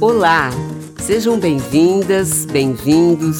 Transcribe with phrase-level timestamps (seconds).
[0.00, 0.50] Olá,
[0.98, 3.38] sejam bem-vindas, bem-vindos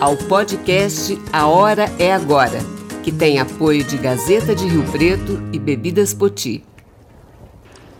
[0.00, 2.58] ao podcast A Hora é Agora,
[3.02, 6.64] que tem apoio de Gazeta de Rio Preto e Bebidas Poti.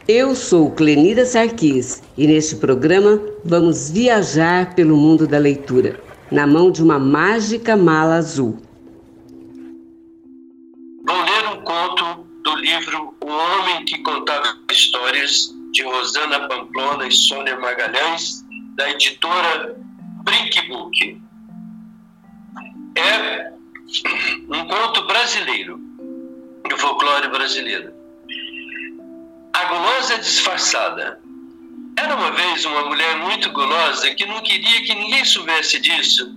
[0.08, 6.70] Eu sou Clenida Sarquis e neste programa vamos viajar pelo mundo da leitura, na mão
[6.70, 8.56] de uma mágica mala azul.
[11.06, 17.10] Vou ler um conto do livro O Homem que Contava Histórias de Rosana Pamplona e
[17.10, 18.44] Sônia Magalhães,
[18.76, 19.76] da editora
[20.22, 21.20] Brickbook.
[22.96, 23.50] É
[24.48, 25.76] um conto brasileiro,
[26.68, 27.92] do folclore brasileiro.
[29.52, 31.20] A gulosa disfarçada.
[31.96, 36.36] Era uma vez uma mulher muito gulosa que não queria que ninguém soubesse disso.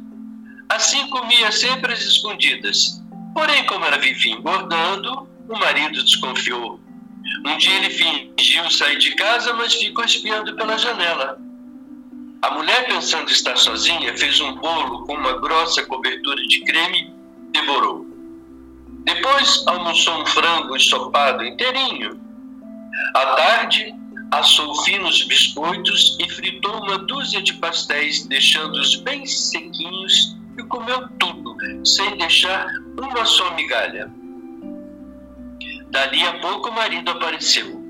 [0.68, 3.04] Assim comia sempre às escondidas.
[3.36, 6.80] Porém, como ela vivia engordando, o marido desconfiou
[7.46, 11.40] um dia ele fingiu sair de casa, mas ficou espiando pela janela.
[12.42, 17.14] A mulher, pensando estar sozinha, fez um bolo com uma grossa cobertura de creme
[17.50, 18.06] e devorou.
[19.04, 22.20] Depois almoçou um frango ensopado inteirinho.
[23.16, 23.94] À tarde,
[24.32, 31.56] assou finos biscoitos e fritou uma dúzia de pastéis, deixando-os bem sequinhos e comeu tudo,
[31.86, 34.12] sem deixar uma só migalha.
[35.92, 37.84] Dali a pouco o marido apareceu.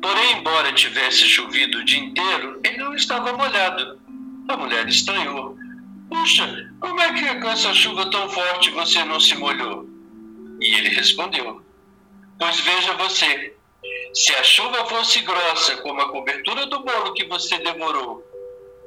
[0.00, 3.98] Porém, embora tivesse chovido o dia inteiro, ele não estava molhado.
[4.48, 5.56] A mulher estranhou.
[6.08, 9.86] Puxa, como é que com essa chuva tão forte você não se molhou?
[10.60, 11.62] E ele respondeu:
[12.38, 13.54] Pois veja você,
[14.14, 18.24] se a chuva fosse grossa como a cobertura do bolo que você devorou,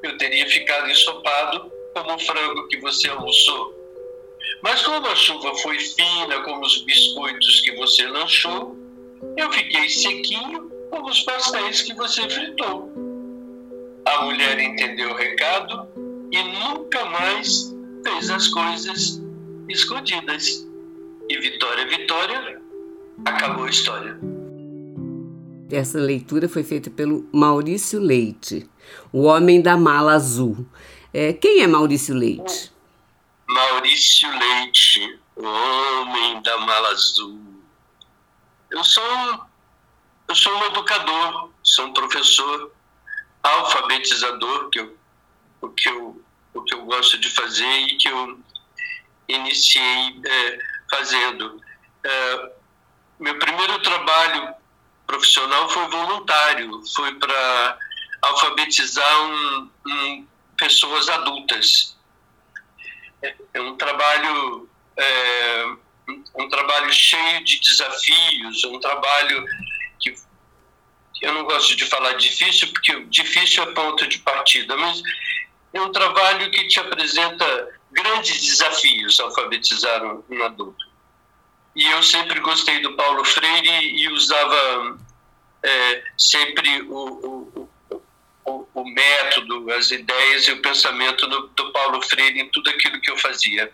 [0.04, 3.81] eu teria ficado ensopado como o frango que você almoçou.
[4.62, 8.78] Mas como a chuva foi fina como os biscoitos que você lanchou,
[9.38, 12.92] eu fiquei sequinho como os pastéis que você fritou.
[14.06, 15.88] A mulher entendeu o recado
[16.32, 19.22] e nunca mais fez as coisas
[19.70, 20.68] escondidas.
[21.30, 22.62] E Vitória, Vitória,
[23.26, 24.20] acabou a história.
[25.72, 28.70] Essa leitura foi feita pelo Maurício Leite,
[29.14, 30.66] o homem da mala azul.
[31.14, 32.72] É, quem é Maurício Leite?
[33.52, 37.62] Maurício Leite, o homem da mala azul.
[38.70, 39.46] Eu sou,
[40.30, 42.72] eu sou um educador, sou um professor
[43.44, 44.98] alfabetizador, que eu,
[45.60, 46.24] o, que eu,
[46.54, 48.40] o que eu gosto de fazer e que eu
[49.28, 51.62] iniciei é, fazendo.
[52.06, 52.52] É,
[53.20, 54.56] meu primeiro trabalho
[55.06, 57.78] profissional foi voluntário, foi para
[58.22, 62.00] alfabetizar um, um, pessoas adultas
[63.54, 65.66] é um trabalho é,
[66.36, 69.46] um trabalho cheio de desafios, um trabalho
[70.00, 70.14] que
[71.22, 75.02] eu não gosto de falar difícil porque difícil é ponto de partida, mas
[75.74, 80.92] é um trabalho que te apresenta grandes desafios alfabetizar um, um adulto.
[81.76, 84.98] E eu sempre gostei do Paulo Freire e usava
[85.64, 87.70] é, sempre o, o,
[88.46, 93.00] o, o, método, as ideias e o pensamento do, do, Paulo Freire em tudo aquilo
[93.02, 93.72] que eu fazia,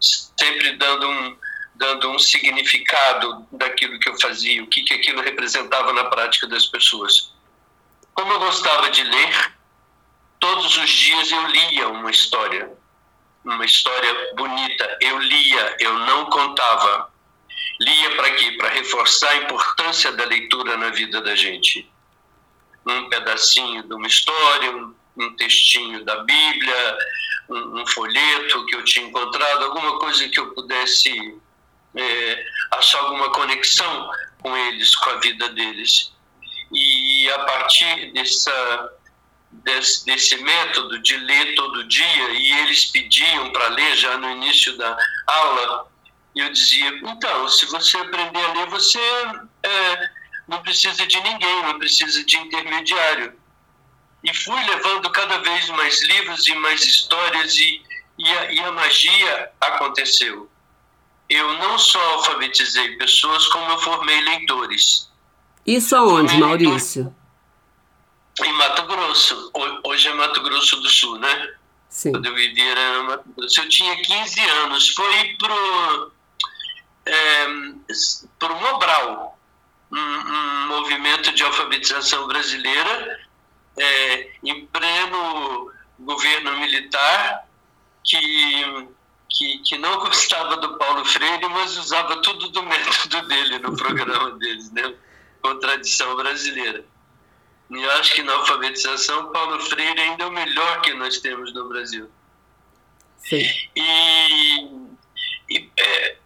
[0.00, 1.36] sempre dando um,
[1.74, 6.66] dando um significado daquilo que eu fazia, o que, que aquilo representava na prática das
[6.66, 7.32] pessoas.
[8.14, 9.52] Como eu gostava de ler,
[10.38, 12.70] todos os dias eu lia uma história,
[13.44, 14.98] uma história bonita.
[15.00, 17.12] Eu lia, eu não contava.
[17.78, 18.52] Lia para quê?
[18.52, 21.88] Para reforçar a importância da leitura na vida da gente
[22.86, 26.98] um pedacinho de uma história, um, um textinho da Bíblia,
[27.48, 31.36] um, um, folheto que eu tinha encontrado, alguma coisa que eu pudesse
[31.94, 34.10] é, achar alguma conexão
[34.40, 36.12] com eles, com a vida deles.
[36.72, 38.92] E a partir dessa,
[39.50, 44.76] desse, desse método de ler todo dia, e eles pediam para ler já no início
[44.76, 44.96] da
[45.26, 45.88] aula,
[46.34, 49.00] eu dizia: então, se você aprender a ler, você
[49.62, 50.10] é,
[50.46, 53.34] não precisa de ninguém, não precisa de intermediário.
[54.22, 57.82] E fui levando cada vez mais livros e mais histórias, e,
[58.18, 60.48] e, a, e a magia aconteceu.
[61.28, 65.10] Eu não só alfabetizei pessoas, como eu formei leitores.
[65.66, 67.14] Isso aonde, Maurício?
[68.44, 69.50] Em Mato Grosso.
[69.84, 71.54] Hoje é Mato Grosso do Sul, né?
[71.88, 72.12] Sim.
[72.12, 73.60] Quando eu vivia era Mato Grosso.
[73.60, 74.88] Eu tinha 15 anos.
[74.90, 76.12] Foi pro,
[77.06, 77.46] é,
[78.38, 79.35] pro Mobral,
[79.96, 83.20] um, movimento de alfabetização brasileira
[83.78, 87.48] é, em pleno governo militar
[88.04, 88.88] que,
[89.28, 94.32] que, que, não gostava do Paulo Freire, mas usava tudo do método dele no programa
[94.32, 94.94] deles, né?
[95.42, 96.84] Contradição brasileira.
[97.70, 101.68] E acho que na alfabetização, Paulo Freire ainda é o melhor que nós temos no
[101.68, 102.08] Brasil.
[103.18, 103.44] Sim.
[103.74, 104.60] E,
[105.50, 106.16] e é,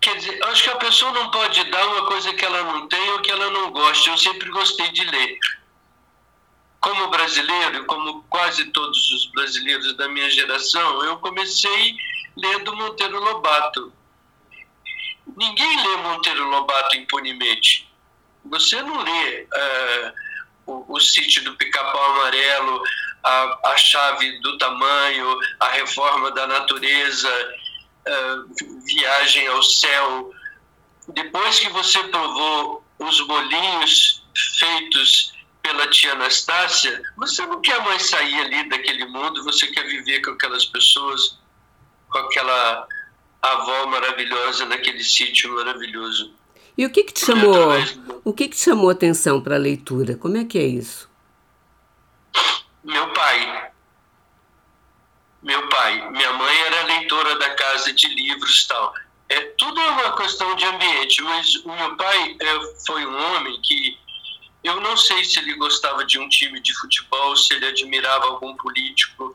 [0.00, 3.10] quer dizer, acho que a pessoa não pode dar uma coisa que ela não tem
[3.12, 4.10] ou que ela não gosta.
[4.10, 5.38] Eu sempre gostei de ler.
[6.80, 11.94] Como brasileiro, como quase todos os brasileiros da minha geração, eu comecei
[12.36, 13.92] lendo Monteiro Lobato.
[15.36, 17.90] Ninguém lê Monteiro Lobato impunemente.
[18.46, 20.12] Você não lê uh,
[20.66, 22.82] o, o sítio do pica-pau amarelo,
[23.22, 27.54] a, a chave do tamanho, a reforma da natureza,
[28.06, 30.32] uh, viagem ao céu.
[31.08, 34.22] Depois que você provou os bolinhos
[34.58, 35.32] feitos
[35.62, 40.30] pela tia Anastácia, você não quer mais sair ali daquele mundo, você quer viver com
[40.30, 41.38] aquelas pessoas,
[42.08, 42.86] com aquela
[43.42, 46.34] avó maravilhosa naquele sítio maravilhoso.
[46.76, 47.72] E o que, que te chamou,
[48.24, 50.16] o que, que te chamou atenção para a leitura?
[50.16, 51.10] Como é que é isso?
[52.82, 53.70] Meu pai.
[55.42, 56.10] Meu pai.
[56.10, 58.94] Minha mãe era leitora da casa de livros tal.
[59.28, 63.60] É, tudo é uma questão de ambiente, mas o meu pai é, foi um homem
[63.62, 63.98] que
[64.62, 68.54] eu não sei se ele gostava de um time de futebol, se ele admirava algum
[68.56, 69.32] político.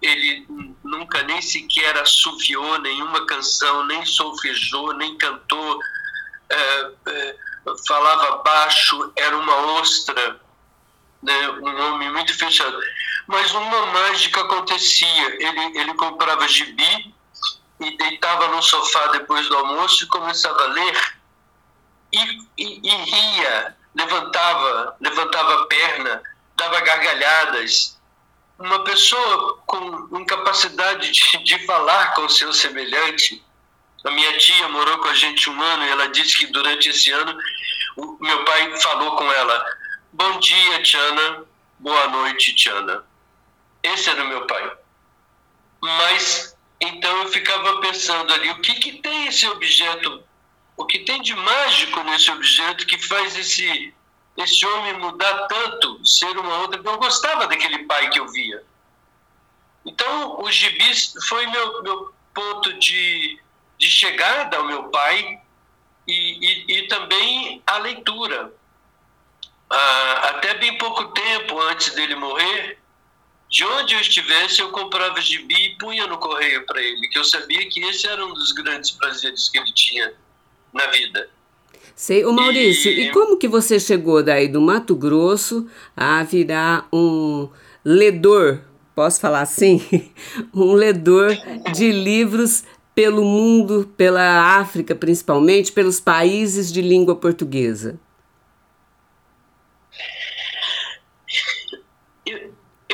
[0.00, 0.46] Ele
[0.84, 5.80] nunca nem sequer assoviou nenhuma canção, nem solfejou, nem cantou
[6.52, 7.36] é, é,
[7.86, 10.40] falava baixo, era uma ostra,
[11.22, 12.78] né, um homem muito fechado.
[13.26, 15.36] Mas uma mágica acontecia.
[15.40, 17.14] Ele, ele comprava gibi
[17.80, 21.14] e deitava no sofá depois do almoço e começava a ler
[22.12, 22.18] e,
[22.58, 26.22] e, e ria, levantava, levantava a perna,
[26.56, 27.98] dava gargalhadas.
[28.58, 33.42] Uma pessoa com incapacidade de, de falar com seu semelhante
[34.04, 37.10] a minha tia morou com a gente um ano e ela disse que durante esse
[37.12, 37.38] ano
[37.96, 39.64] o meu pai falou com ela:
[40.12, 41.44] Bom dia, Tiana.
[41.78, 43.04] Boa noite, Tiana.
[43.82, 44.76] Esse era o meu pai.
[45.80, 50.22] Mas então eu ficava pensando ali: o que, que tem esse objeto?
[50.76, 53.94] O que tem de mágico nesse objeto que faz esse,
[54.36, 56.80] esse homem mudar tanto, ser uma outra?
[56.82, 58.64] Eu gostava daquele pai que eu via.
[59.84, 63.42] Então, o gibis foi meu, meu ponto de
[63.82, 65.40] de chegada ao meu pai
[66.06, 68.54] e, e, e também a leitura.
[69.68, 72.78] Ah, até bem pouco tempo antes dele morrer,
[73.52, 77.24] de onde eu estivesse, eu comprava gibi e punha no correio para ele, que eu
[77.24, 80.14] sabia que esse era um dos grandes prazeres que ele tinha
[80.72, 81.28] na vida.
[81.94, 83.08] Sei, o Maurício, e...
[83.08, 87.46] e como que você chegou daí do Mato Grosso a virar um
[87.84, 88.62] ledor,
[88.94, 89.82] posso falar assim?
[90.54, 91.36] um ledor
[91.74, 92.64] de livros
[92.94, 98.00] pelo mundo, pela África principalmente, pelos países de língua portuguesa?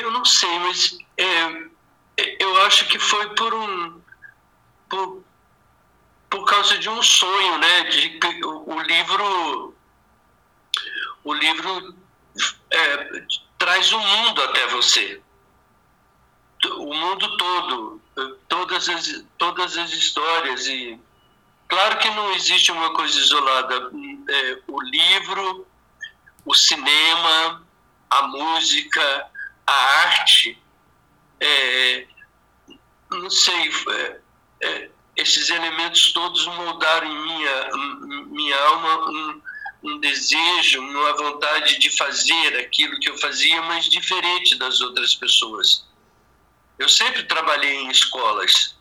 [0.01, 4.01] Eu, não sei, mas é, eu acho que foi por um.
[4.89, 5.25] Por,
[6.31, 7.83] por causa de um sonho, né?
[7.85, 9.75] De, o, o livro.
[11.25, 11.97] O livro
[12.71, 13.23] é,
[13.59, 15.21] traz o mundo até você.
[16.65, 18.01] O mundo todo
[18.49, 20.99] todas as, todas as histórias e
[21.69, 23.91] claro que não existe uma coisa isolada
[24.29, 25.67] é, o livro
[26.45, 27.63] o cinema
[28.11, 29.31] a música
[29.69, 30.61] a arte
[31.41, 32.07] é,
[33.11, 34.21] não sei é,
[34.63, 37.71] é esses elementos todos moldaram em minha
[38.27, 39.43] minha alma um,
[39.83, 45.87] um desejo uma vontade de fazer aquilo que eu fazia mas diferente das outras pessoas.
[46.79, 48.77] Eu sempre trabalhei em escolas,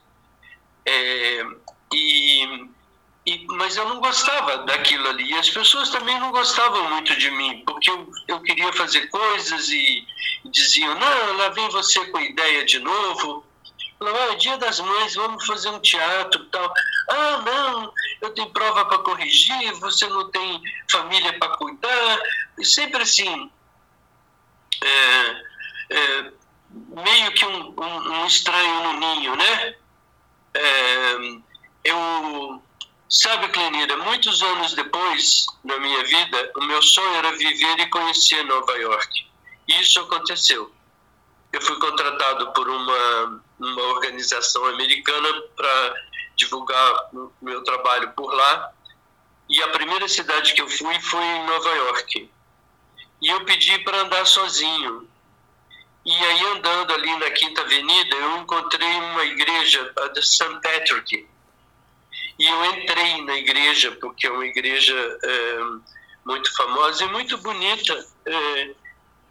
[0.86, 1.44] é,
[1.92, 2.70] e,
[3.28, 5.30] e, mas eu não gostava daquilo ali.
[5.30, 9.68] E as pessoas também não gostavam muito de mim, porque eu, eu queria fazer coisas
[9.68, 10.08] e,
[10.46, 13.46] e diziam: não, lá vem você com ideia de novo.
[14.00, 16.72] Falava, ah, dia das mães, vamos fazer um teatro tal.
[17.10, 22.20] Ah, não, eu tenho prova para corrigir, você não tem família para cuidar.
[22.58, 23.52] E sempre assim.
[24.82, 25.44] É,
[25.90, 26.32] é,
[26.70, 29.76] meio que um, um, um estranho no ninho, né?
[30.54, 31.16] É,
[31.84, 32.62] eu,
[33.10, 38.44] sabe, Clenira, muitos anos depois na minha vida, o meu sonho era viver e conhecer
[38.46, 39.28] Nova York.
[39.68, 40.72] E isso aconteceu.
[41.52, 45.96] Eu fui contratado por uma, uma organização americana para
[46.36, 48.72] divulgar o meu trabalho por lá.
[49.50, 52.30] E a primeira cidade que eu fui foi em Nova York.
[53.22, 55.08] E eu pedi para andar sozinho,
[56.08, 60.58] e aí, andando ali na Quinta Avenida, eu encontrei uma igreja, a de St.
[60.64, 61.28] Patrick.
[62.40, 65.60] E eu entrei na igreja, porque é uma igreja é,
[66.26, 68.08] muito famosa e muito bonita.
[68.26, 68.76] É,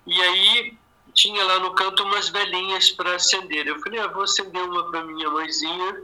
[0.06, 0.78] E aí
[1.14, 3.66] tinha lá no canto umas velhinhas para acender.
[3.66, 6.02] Eu falei, ah, vou acender uma para minha mãezinha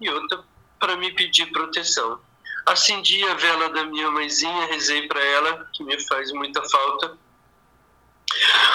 [0.00, 0.44] e outra
[0.78, 2.20] para me pedir proteção.
[2.66, 7.18] Acendi a vela da minha mãezinha, rezei para ela, que me faz muita falta.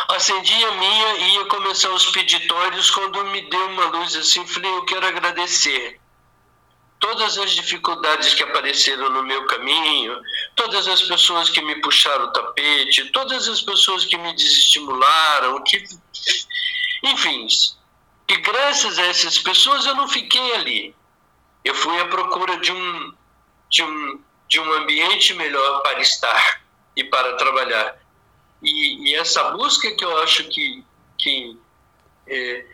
[0.10, 4.72] Acendi a minha e ia começar os peditórios quando me deu uma luz assim, falei,
[4.72, 6.00] eu quero agradecer
[7.00, 10.20] todas as dificuldades que apareceram no meu caminho,
[10.56, 15.84] todas as pessoas que me puxaram o tapete, todas as pessoas que me desestimularam, que
[17.04, 17.48] enfim,
[18.28, 20.96] e graças a essas pessoas eu não fiquei ali.
[21.64, 23.14] Eu fui à procura de um
[23.70, 26.62] de um de um ambiente melhor para estar
[26.96, 27.98] e para trabalhar.
[28.62, 30.84] E, e essa busca que eu acho que
[31.18, 31.58] que
[32.28, 32.66] é,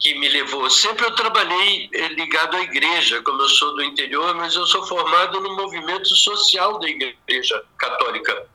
[0.00, 0.68] que me levou.
[0.68, 4.86] Sempre eu trabalhei eh, ligado à igreja, como eu sou do interior, mas eu sou
[4.86, 8.46] formado no movimento social da igreja católica.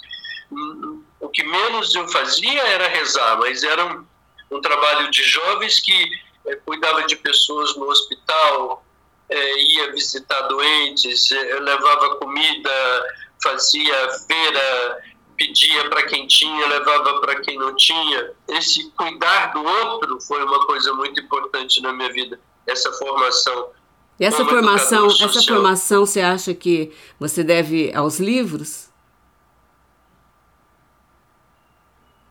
[0.51, 4.05] Hum, o que menos eu fazia era rezar, mas era um,
[4.51, 6.11] um trabalho de jovens que
[6.47, 8.83] é, cuidava de pessoas no hospital,
[9.29, 13.05] é, ia visitar doentes, é, levava comida,
[13.41, 15.03] fazia feira,
[15.39, 18.33] pedia para quem tinha, levava para quem não tinha.
[18.49, 23.69] Esse cuidar do outro foi uma coisa muito importante na minha vida, essa formação.
[24.19, 28.89] E essa formação, essa formação você acha que você deve aos livros?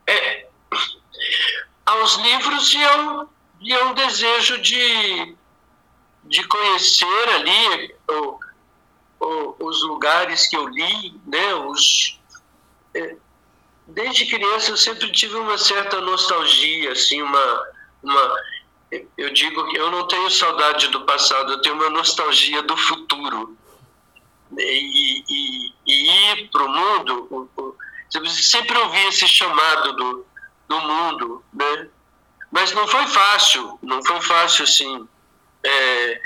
[0.07, 0.47] É,
[1.87, 5.35] aos livros e ao, e ao desejo de,
[6.25, 8.39] de conhecer ali o,
[9.19, 12.18] o, os lugares que eu li, né, os,
[13.89, 17.67] desde criança eu sempre tive uma certa nostalgia, assim, uma,
[18.03, 18.37] uma
[19.17, 23.57] eu digo que eu não tenho saudade do passado, eu tenho uma nostalgia do futuro.
[24.59, 27.51] E, e, e ir para o mundo,
[28.33, 30.27] sempre ouvi esse chamado do,
[30.69, 31.89] do mundo, né?
[32.51, 35.07] Mas não foi fácil, não foi fácil assim.
[35.63, 36.21] É,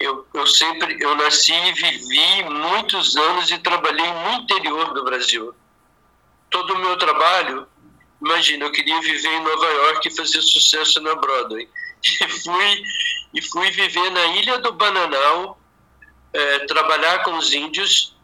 [0.00, 5.54] eu, eu sempre, eu nasci e vivi muitos anos e trabalhei no interior do Brasil
[6.50, 7.66] todo o meu trabalho,
[8.20, 11.68] imagina, eu queria viver em Nova York e fazer sucesso na Broadway.
[12.00, 12.82] E fui,
[13.34, 15.60] e fui viver na Ilha do Bananal,
[16.32, 18.14] é, trabalhar com os índios,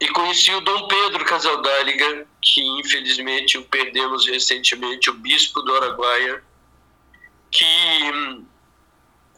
[0.00, 6.42] e conheci o Dom Pedro Casaldáliga, que infelizmente o perdemos recentemente, o bispo do Araguaia,
[7.50, 8.46] que,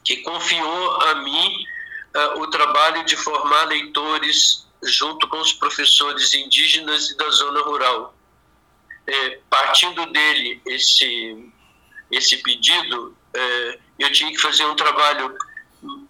[0.04, 1.64] que confiou a mim
[2.14, 8.14] uh, o trabalho de formar leitores junto com os professores indígenas e da zona rural
[9.10, 11.52] é, partindo dele esse,
[12.10, 15.36] esse pedido, é, eu tinha que fazer um trabalho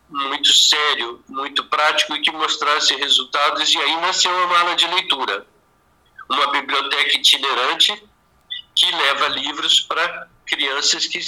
[0.09, 5.47] muito sério, muito prático e que mostrasse resultados, e aí nasceu a mala de leitura,
[6.29, 8.03] uma biblioteca itinerante
[8.75, 11.21] que leva livros para crianças que,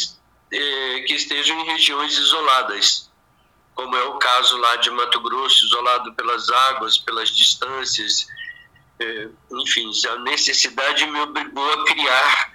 [0.53, 3.11] é, que estejam em regiões isoladas,
[3.75, 8.27] como é o caso lá de Mato Grosso, isolado pelas águas, pelas distâncias,
[9.03, 12.53] é, enfim, a necessidade me obrigou a criar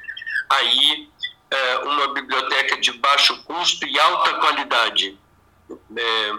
[0.49, 1.09] aí
[1.51, 5.17] é, uma biblioteca de baixo custo e alta qualidade.
[5.69, 6.33] É,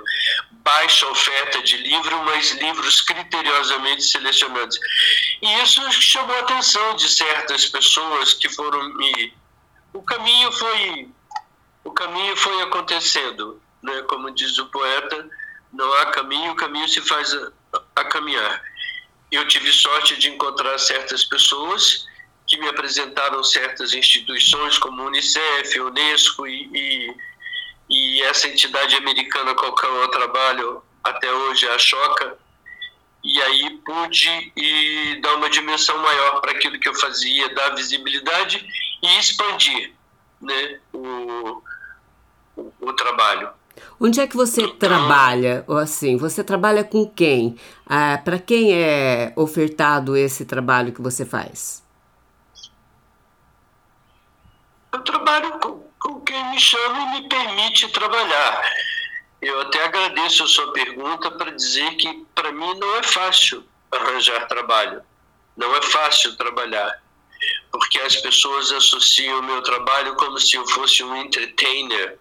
[0.50, 4.78] baixa oferta de livro, mas livros criteriosamente selecionados.
[5.42, 9.34] E isso chamou a atenção de certas pessoas que foram me.
[9.92, 11.08] O caminho foi,
[11.84, 14.02] o caminho foi acontecendo, né?
[14.08, 15.28] Como diz o poeta,
[15.72, 17.50] não há caminho, o caminho se faz a,
[17.96, 18.62] a caminhar
[19.30, 22.06] eu tive sorte de encontrar certas pessoas
[22.46, 27.14] que me apresentaram certas instituições como Unicef, Unesco e, e,
[27.90, 32.38] e essa entidade americana com qual eu trabalho até hoje, a Choca,
[33.22, 38.64] e aí pude e dar uma dimensão maior para aquilo que eu fazia, dar visibilidade
[39.02, 39.92] e expandir
[40.40, 41.62] né, o,
[42.56, 43.50] o, o trabalho.
[44.00, 45.64] Onde é que você trabalha?
[45.66, 47.56] Ou assim, você trabalha com quem?
[47.86, 51.82] Ah, Para quem é ofertado esse trabalho que você faz?
[54.92, 58.62] Eu trabalho com, com quem me chama e me permite trabalhar.
[59.40, 64.46] Eu até agradeço a sua pergunta para dizer que para mim não é fácil arranjar
[64.48, 65.02] trabalho.
[65.56, 67.00] Não é fácil trabalhar.
[67.70, 72.18] Porque as pessoas associam o meu trabalho como se eu fosse um entertainer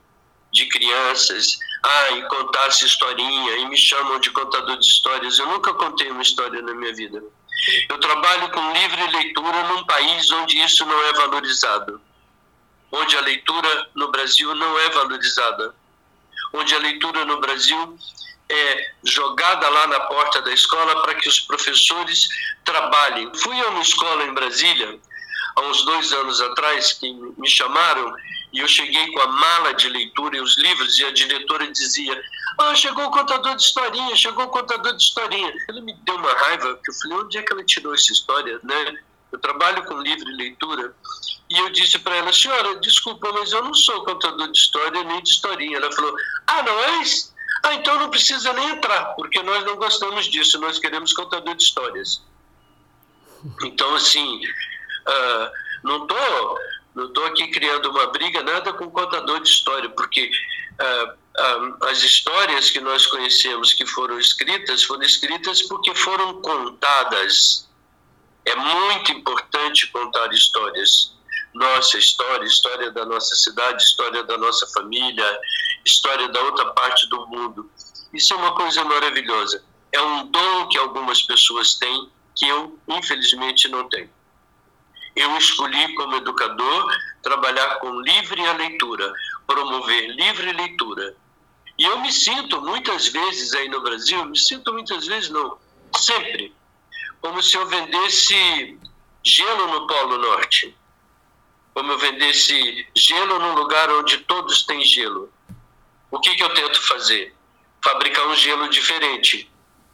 [0.58, 5.38] de crianças, ah, e contasse historinha, e me chamam de contador de histórias.
[5.38, 7.24] Eu nunca contei uma história na minha vida.
[7.90, 12.02] Eu trabalho com livre leitura num país onde isso não é valorizado.
[12.92, 15.76] Onde a leitura no Brasil não é valorizada.
[16.54, 17.98] Onde a leitura no Brasil
[18.50, 22.30] é jogada lá na porta da escola para que os professores
[22.64, 23.32] trabalhem.
[23.36, 25.00] Fui a uma escola em Brasília
[25.56, 28.14] há uns dois anos atrás, que me chamaram
[28.54, 32.22] e eu cheguei com a mala de leitura e os livros, e a diretora dizia:
[32.58, 35.54] Ah, chegou o contador de historinha, chegou o contador de historinha.
[35.70, 38.60] Ele me deu uma raiva, porque eu falei: onde é que ela tirou essa história,
[38.64, 39.00] né?
[39.32, 40.96] Eu trabalho com livre leitura.
[41.50, 45.22] E eu disse para ela: Senhora, desculpa, mas eu não sou contador de história nem
[45.22, 45.78] de historinha.
[45.78, 46.16] Ela falou:
[46.48, 47.34] Ah, não és?
[47.64, 51.64] Ah, então não precisa nem entrar, porque nós não gostamos disso, nós queremos contador de
[51.64, 52.22] histórias.
[53.64, 55.52] Então, assim, uh,
[55.84, 56.60] não estou
[56.98, 60.32] não tô aqui criando uma briga nada com contador de história, porque
[60.82, 67.70] uh, uh, as histórias que nós conhecemos que foram escritas foram escritas porque foram contadas.
[68.46, 71.16] É muito importante contar histórias.
[71.54, 75.40] Nossa história, história da nossa cidade, história da nossa família,
[75.86, 77.70] história da outra parte do mundo.
[78.12, 79.64] Isso é uma coisa maravilhosa.
[79.92, 84.10] É um dom que algumas pessoas têm que eu, infelizmente, não tenho.
[85.18, 89.12] Eu escolhi, como educador, trabalhar com livre a leitura,
[89.48, 91.18] promover livre leitura.
[91.76, 95.58] E eu me sinto muitas vezes aí no Brasil, me sinto muitas vezes não,
[95.98, 96.54] sempre,
[97.20, 98.80] como se eu vendesse
[99.24, 100.78] gelo no Polo Norte,
[101.74, 105.34] como eu vendesse gelo num lugar onde todos têm gelo.
[106.12, 107.36] O que, que eu tento fazer?
[107.84, 109.52] Fabricar um gelo diferente,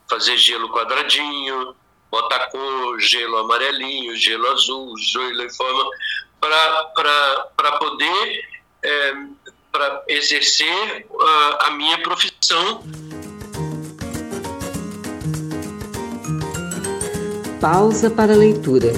[0.09, 1.73] fazer gelo quadradinho,
[2.13, 5.89] botar cor, gelo amarelinho, gelo azul, gelo em forma,
[6.39, 8.45] para poder
[8.83, 9.13] é,
[9.71, 12.83] para exercer uh, a minha profissão.
[17.59, 18.91] Pausa para a leitura.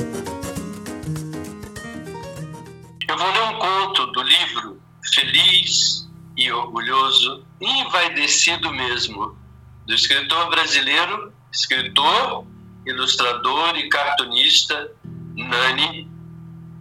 [3.07, 4.81] Eu vou ler um conto do livro
[5.13, 6.05] Feliz
[6.35, 9.37] e Orgulhoso, envaidecido mesmo,
[9.85, 12.45] do escritor brasileiro, escritor
[12.85, 14.91] ilustrador e cartunista
[15.35, 16.09] Nani,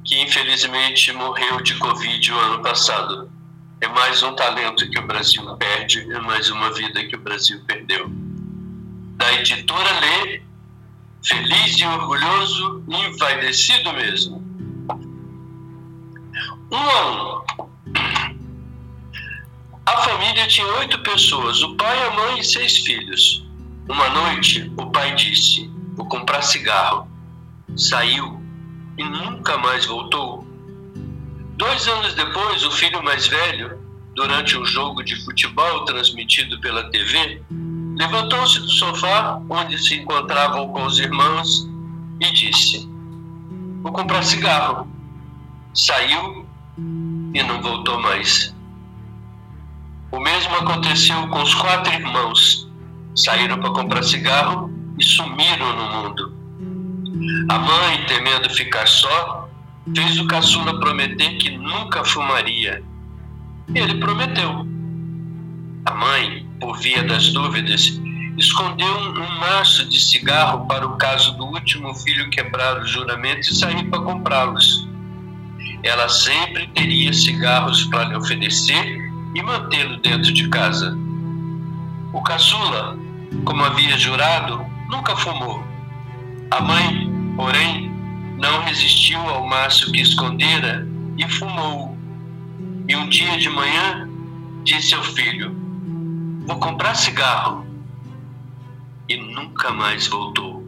[0.04, 3.30] que infelizmente morreu de Covid o ano passado.
[3.80, 7.62] É mais um talento que o Brasil perde, é mais uma vida que o Brasil
[7.66, 8.06] perdeu.
[9.16, 10.42] Da editora Lê,
[11.22, 14.44] feliz e orgulhoso, envaidecido mesmo.
[16.70, 17.44] Um a um.
[19.86, 23.44] A família tinha oito pessoas, o pai, a mãe e seis filhos.
[23.88, 27.08] Uma noite, o pai disse: Vou comprar cigarro.
[27.76, 28.42] Saiu
[28.98, 30.46] e nunca mais voltou.
[31.56, 33.78] Dois anos depois, o filho mais velho,
[34.14, 37.42] durante um jogo de futebol transmitido pela TV,
[37.96, 41.68] levantou-se do sofá onde se encontravam com os irmãos
[42.20, 42.88] e disse:
[43.82, 44.88] Vou comprar cigarro.
[45.72, 46.46] Saiu
[47.34, 48.54] e não voltou mais.
[50.10, 52.68] O mesmo aconteceu com os quatro irmãos.
[53.14, 56.44] Saíram para comprar cigarro e sumiram no mundo.
[57.48, 59.48] A mãe, temendo ficar só,
[59.94, 62.82] fez o caçula prometer que nunca fumaria.
[63.74, 64.66] Ele prometeu.
[65.86, 68.00] A mãe, por via das dúvidas,
[68.38, 73.54] escondeu um, maço de cigarro para o caso do último filho quebrar o juramento e
[73.54, 74.88] sair para comprá-los.
[75.82, 80.96] Ela sempre teria cigarros para lhe oferecer e mantê-lo dentro de casa.
[82.12, 82.96] O caçula,
[83.44, 85.62] como havia jurado, nunca fumou.
[86.50, 87.90] A mãe, porém,
[88.38, 90.86] não resistiu ao maço que escondera
[91.18, 91.96] e fumou.
[92.88, 94.08] E um dia de manhã
[94.62, 95.54] disse ao filho:
[96.46, 97.64] Vou comprar cigarro.
[99.08, 100.64] E nunca mais voltou.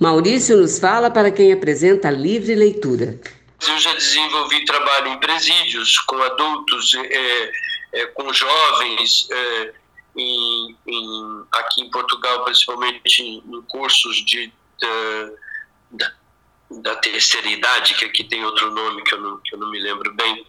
[0.00, 3.20] Maurício nos fala para quem apresenta livre leitura.
[3.68, 7.52] Eu já desenvolvi trabalho em presídios com adultos, é,
[7.92, 9.72] é, com jovens, é,
[10.16, 10.61] em,
[10.92, 15.36] em, aqui em Portugal, principalmente em, cursos de, de,
[15.90, 16.12] da,
[16.70, 19.80] da, terceira idade, que aqui tem outro nome que eu não, que eu não me
[19.80, 20.46] lembro bem,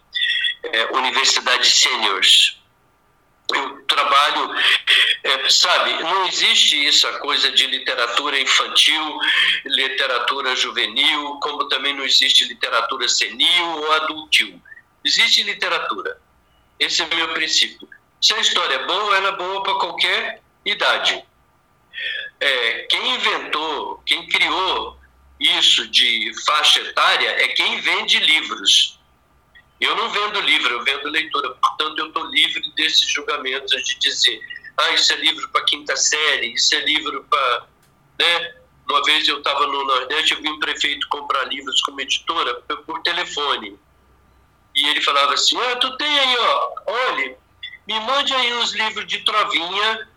[0.62, 2.60] é, Universidade Seniors.
[3.52, 4.54] Eu trabalho,
[5.22, 9.18] é, sabe, não existe essa coisa de literatura infantil,
[9.66, 14.60] literatura juvenil, como também não existe literatura senil ou adultil.
[15.04, 16.18] Existe literatura.
[16.78, 17.86] Esse é o meu princípio.
[18.24, 21.22] Se a história é boa, ela é boa para qualquer idade.
[22.40, 24.98] É, quem inventou, quem criou
[25.38, 28.98] isso de faixa etária é quem vende livros.
[29.78, 31.50] Eu não vendo livro, eu vendo leitura.
[31.50, 34.40] Portanto, eu estou livre desses julgamentos de dizer,
[34.78, 37.66] ah, isso é livro para quinta série, isso é livro para.
[38.18, 38.54] Né?
[38.88, 42.54] Uma vez eu estava no Nordeste, eu vi um prefeito comprar livros como editora
[42.86, 43.78] por telefone.
[44.74, 47.43] E ele falava assim: Ah, tu tem aí, ó, olha,
[47.86, 50.08] me mande aí uns livros de trovinha,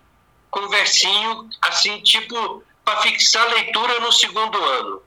[0.49, 5.03] com versinho, assim, tipo, para fixar a leitura no segundo ano.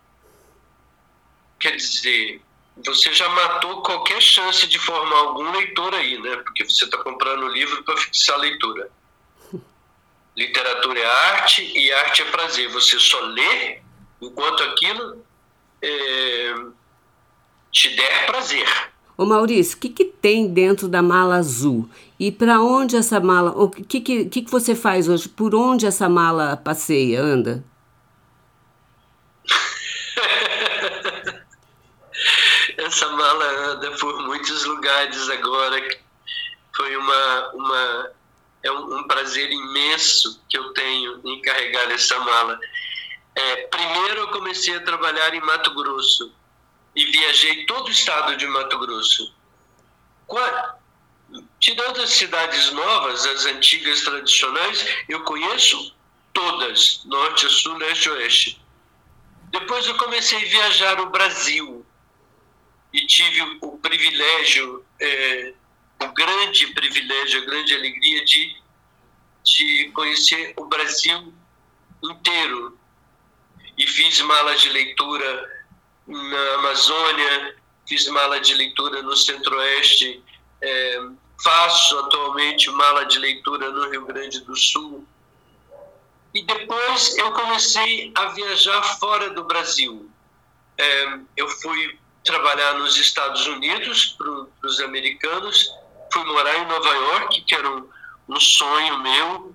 [1.59, 2.43] quer dizer,
[2.85, 6.37] você já matou qualquer chance de formar algum leitor aí, né?
[6.37, 8.91] Porque você está comprando livro para fixar a leitura.
[10.37, 12.69] Literatura é arte e arte é prazer.
[12.69, 13.81] Você só lê
[14.21, 15.25] enquanto aquilo
[15.83, 16.55] é,
[17.73, 18.90] te der prazer.
[19.21, 21.87] Ô Maurício, o que, que tem dentro da mala azul?
[22.19, 23.51] E para onde essa mala.
[23.51, 25.29] O que, que, que, que você faz hoje?
[25.29, 27.63] Por onde essa mala passeia, anda?
[32.79, 35.87] essa mala anda por muitos lugares agora.
[36.75, 38.11] Foi uma, uma
[38.63, 42.59] é um, um prazer imenso que eu tenho em carregar essa mala.
[43.35, 46.40] É, primeiro eu comecei a trabalhar em Mato Grosso
[46.95, 49.35] e viajei todo o estado de Mato Grosso.
[51.59, 55.95] Tirando as cidades novas, as antigas tradicionais, eu conheço
[56.33, 58.65] todas, norte, sul, leste oeste.
[59.51, 61.85] Depois eu comecei a viajar o Brasil
[62.93, 65.53] e tive o privilégio, é,
[66.03, 68.57] o grande privilégio, a grande alegria de,
[69.45, 71.33] de conhecer o Brasil
[72.03, 72.79] inteiro.
[73.77, 75.60] E fiz malas de leitura
[76.11, 77.57] na Amazônia,
[77.89, 80.23] fiz mala de leitura no Centro-Oeste,
[80.61, 81.03] é,
[81.43, 85.07] faço atualmente mala de leitura no Rio Grande do Sul.
[86.35, 90.11] E depois eu comecei a viajar fora do Brasil.
[90.79, 95.73] É, eu fui trabalhar nos Estados Unidos para os americanos,
[96.13, 97.89] fui morar em Nova York, que era um,
[98.29, 99.55] um sonho meu.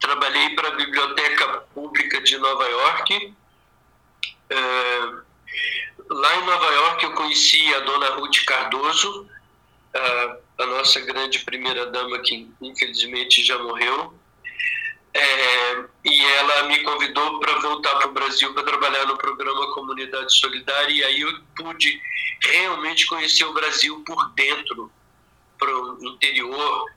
[0.00, 3.34] Trabalhei para a Biblioteca Pública de Nova York.
[4.50, 5.22] É,
[6.08, 9.28] lá em Nova York eu conheci a dona Ruth Cardoso,
[9.94, 14.14] a, a nossa grande primeira-dama que infelizmente já morreu.
[15.14, 20.34] É, e ela me convidou para voltar para o Brasil para trabalhar no programa Comunidade
[20.34, 22.00] Solidária e aí eu pude
[22.40, 24.90] realmente conhecer o Brasil por dentro,
[25.58, 26.90] para o interior.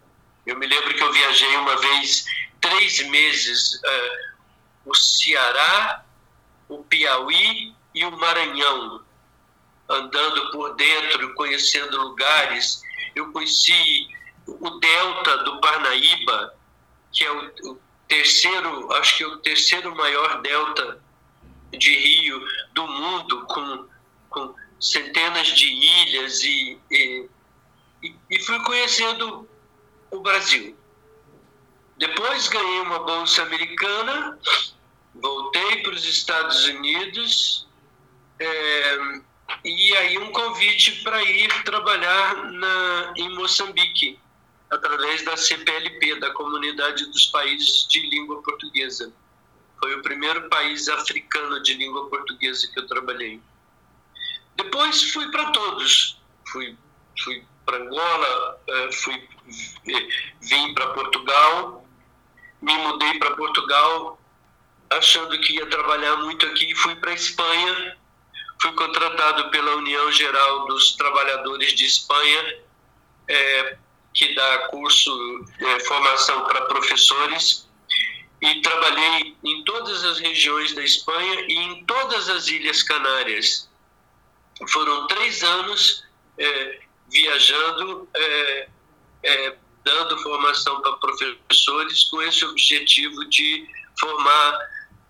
[0.45, 2.25] Eu me lembro que eu viajei uma vez
[2.61, 4.19] três meses é,
[4.85, 6.05] o Ceará,
[6.69, 9.01] o Piauí e o Maranhão,
[9.87, 12.83] andando por dentro, conhecendo lugares.
[13.15, 14.09] Eu conheci
[14.45, 16.53] o delta do Parnaíba,
[17.13, 21.01] que é o, o terceiro, acho que é o terceiro maior delta
[21.71, 23.87] de rio do mundo, com,
[24.29, 27.29] com centenas de ilhas e, e,
[28.29, 29.47] e fui conhecendo
[30.11, 30.77] o Brasil.
[31.97, 34.37] Depois ganhei uma bolsa americana,
[35.13, 37.65] voltei para os Estados Unidos
[38.39, 39.21] é,
[39.63, 44.19] e aí um convite para ir trabalhar na, em Moçambique
[44.69, 49.13] através da CPLP, da Comunidade dos Países de Língua Portuguesa.
[49.79, 53.41] Foi o primeiro país africano de língua portuguesa que eu trabalhei.
[54.55, 56.19] Depois fui para todos.
[56.47, 56.75] Fui,
[57.23, 59.29] fui para Angola, eh, fui,
[60.41, 61.85] vim para Portugal,
[62.61, 64.19] me mudei para Portugal
[64.89, 67.97] achando que ia trabalhar muito aqui fui para Espanha.
[68.61, 72.57] Fui contratado pela União Geral dos Trabalhadores de Espanha
[73.27, 73.77] é,
[74.13, 77.67] que dá curso, é, formação para professores,
[78.41, 83.69] e trabalhei em todas as regiões da Espanha e em todas as Ilhas Canárias.
[84.69, 86.05] Foram três anos
[86.37, 88.69] é, viajando, é,
[89.23, 93.67] é dando formação para professores com esse objetivo de
[93.99, 94.59] formar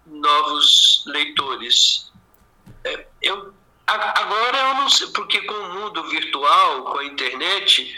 [0.05, 2.04] novos leitores.
[3.21, 3.53] Eu,
[3.87, 7.95] agora eu não sei, porque com o mundo virtual, com a internet,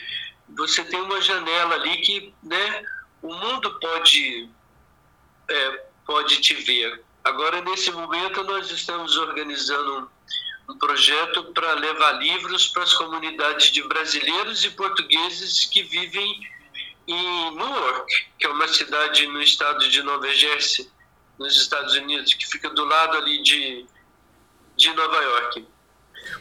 [0.49, 2.83] você tem uma janela ali que né,
[3.21, 4.49] o mundo pode,
[5.49, 7.03] é, pode te ver.
[7.23, 10.09] Agora, nesse momento, nós estamos organizando
[10.69, 16.39] um, um projeto para levar livros para as comunidades de brasileiros e portugueses que vivem
[17.07, 20.89] em Newark, que é uma cidade no estado de Nova Jersey,
[21.37, 23.85] nos Estados Unidos, que fica do lado ali de,
[24.77, 25.67] de Nova York.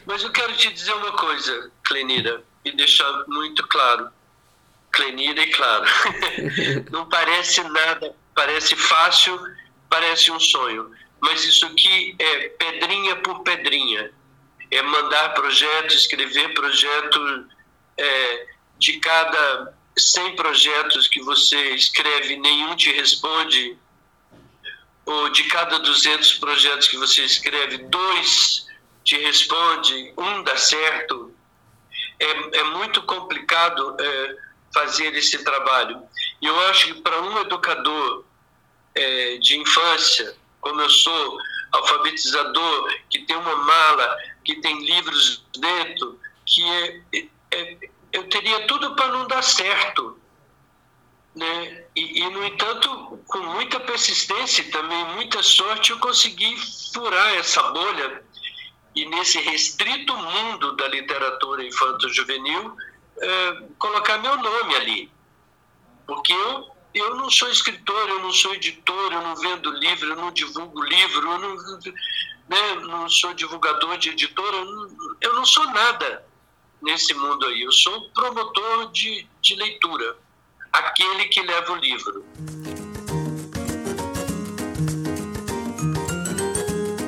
[0.05, 4.09] Mas eu quero te dizer uma coisa, Clenira e deixar muito claro,
[4.91, 5.85] clenida e claro.
[6.91, 9.39] Não parece nada, parece fácil,
[9.89, 14.11] parece um sonho, mas isso aqui é pedrinha por pedrinha.
[14.69, 17.47] É mandar projeto, escrever projeto
[17.97, 18.47] é,
[18.77, 23.77] de cada 100 projetos que você escreve, nenhum te responde,
[25.07, 28.67] ou de cada 200 projetos que você escreve, dois
[29.05, 31.33] te responde, um dá certo,
[32.19, 34.35] é, é muito complicado é,
[34.73, 36.03] fazer esse trabalho.
[36.41, 38.25] E eu acho que para um educador
[38.93, 41.37] é, de infância, como eu sou,
[41.71, 47.77] alfabetizador, que tem uma mala, que tem livros dentro, que é, é,
[48.11, 50.19] eu teria tudo para não dar certo.
[51.37, 51.83] Né?
[51.95, 56.57] E, e, no entanto, com muita persistência e também muita sorte, eu consegui
[56.91, 58.23] furar essa bolha
[58.95, 62.75] e nesse restrito mundo da literatura infanto-juvenil,
[63.19, 65.11] é, colocar meu nome ali.
[66.07, 70.15] Porque eu, eu não sou escritor, eu não sou editor, eu não vendo livro, eu
[70.15, 71.55] não divulgo livro, eu não,
[72.49, 76.25] né, não sou divulgador de editora, eu não, eu não sou nada
[76.81, 77.61] nesse mundo aí.
[77.61, 80.17] Eu sou promotor de, de leitura,
[80.77, 82.25] aquele que leva o livro.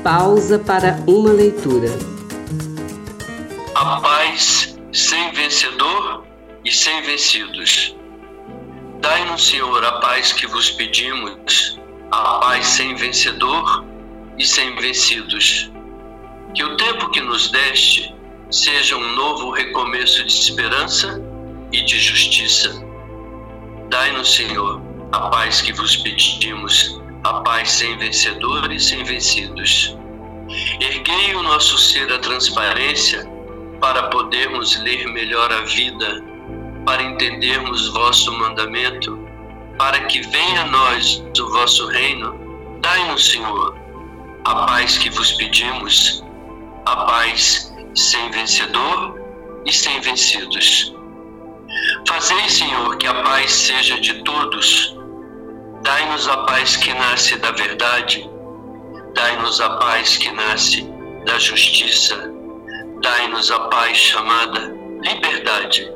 [0.04, 1.90] Pausa para uma leitura.
[3.76, 6.26] A paz sem vencedor
[6.66, 7.96] e sem vencidos.
[9.02, 11.80] Dai-nos, Senhor, a paz que vos pedimos,
[12.12, 13.86] a paz sem vencedor
[14.38, 15.72] e sem vencidos.
[16.54, 18.14] Que o tempo que nos deste
[18.50, 21.22] seja um novo recomeço de esperança
[21.72, 22.89] e de justiça.
[23.90, 29.98] Dai-nos, Senhor, a paz que vos pedimos, a paz sem vencedor e sem vencidos.
[30.80, 33.28] Erguei o nosso ser à transparência
[33.82, 36.24] para podermos ler melhor a vida,
[36.86, 39.18] para entendermos vosso mandamento,
[39.80, 42.40] para que venha a nós o vosso reino.
[42.82, 43.76] Dai-nos, Senhor,
[44.46, 46.24] a paz que vos pedimos,
[46.86, 49.20] a paz sem vencedor
[49.66, 50.94] e sem vencidos.
[52.08, 54.98] Fazei, Senhor, que a paz seja de todos.
[55.84, 58.30] Dai-nos a paz que nasce da verdade.
[59.14, 60.82] Dai-nos a paz que nasce
[61.26, 62.32] da justiça.
[63.02, 65.92] Dai-nos a paz chamada liberdade.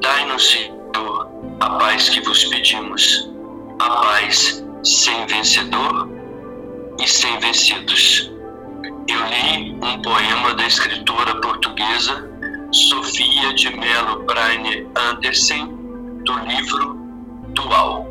[0.00, 1.28] Dai-nos, Senhor,
[1.60, 3.30] a paz que vos pedimos,
[3.78, 6.08] a paz sem vencedor
[7.00, 8.34] e sem vencidos
[9.06, 12.30] eu li um poema da escritora portuguesa
[12.74, 15.68] Sofia de Mello Braine Andersen,
[16.24, 16.98] do livro
[17.54, 18.04] Dual.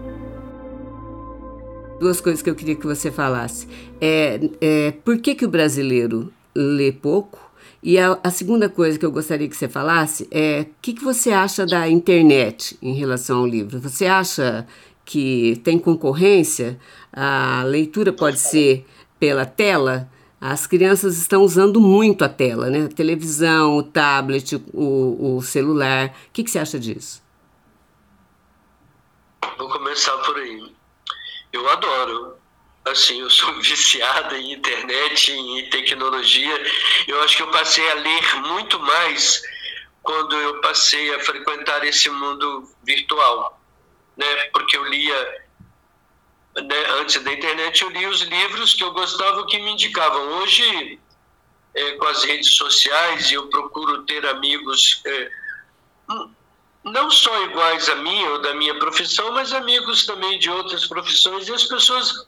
[2.00, 3.68] Duas coisas que eu queria que você falasse.
[4.00, 7.52] É, é, por que, que o brasileiro lê pouco?
[7.84, 11.04] E a, a, segunda coisa que eu gostaria que você falasse é o que, que
[11.04, 13.82] você acha da internet em relação ao livro?
[13.82, 14.66] Você acha
[15.04, 16.80] que tem concorrência?
[17.12, 18.86] A leitura pode ser
[19.20, 20.10] pela tela?
[20.46, 22.88] As crianças estão usando muito a tela, né?
[22.88, 26.08] A televisão, o tablet, o, o celular.
[26.08, 27.24] O que, que você acha disso?
[29.58, 30.76] Vou começar por aí.
[31.54, 32.36] Eu adoro.
[32.84, 36.62] Assim, eu sou viciada em internet, em tecnologia.
[37.08, 39.42] Eu acho que eu passei a ler muito mais
[40.02, 43.62] quando eu passei a frequentar esse mundo virtual,
[44.18, 44.36] né?
[44.52, 45.43] Porque eu lia
[46.56, 50.22] né, antes da internet, eu li os livros que eu gostava que me indicavam.
[50.40, 51.00] Hoje,
[51.74, 55.32] é, com as redes sociais, eu procuro ter amigos é,
[56.84, 61.48] não só iguais a mim ou da minha profissão, mas amigos também de outras profissões.
[61.48, 62.28] E as pessoas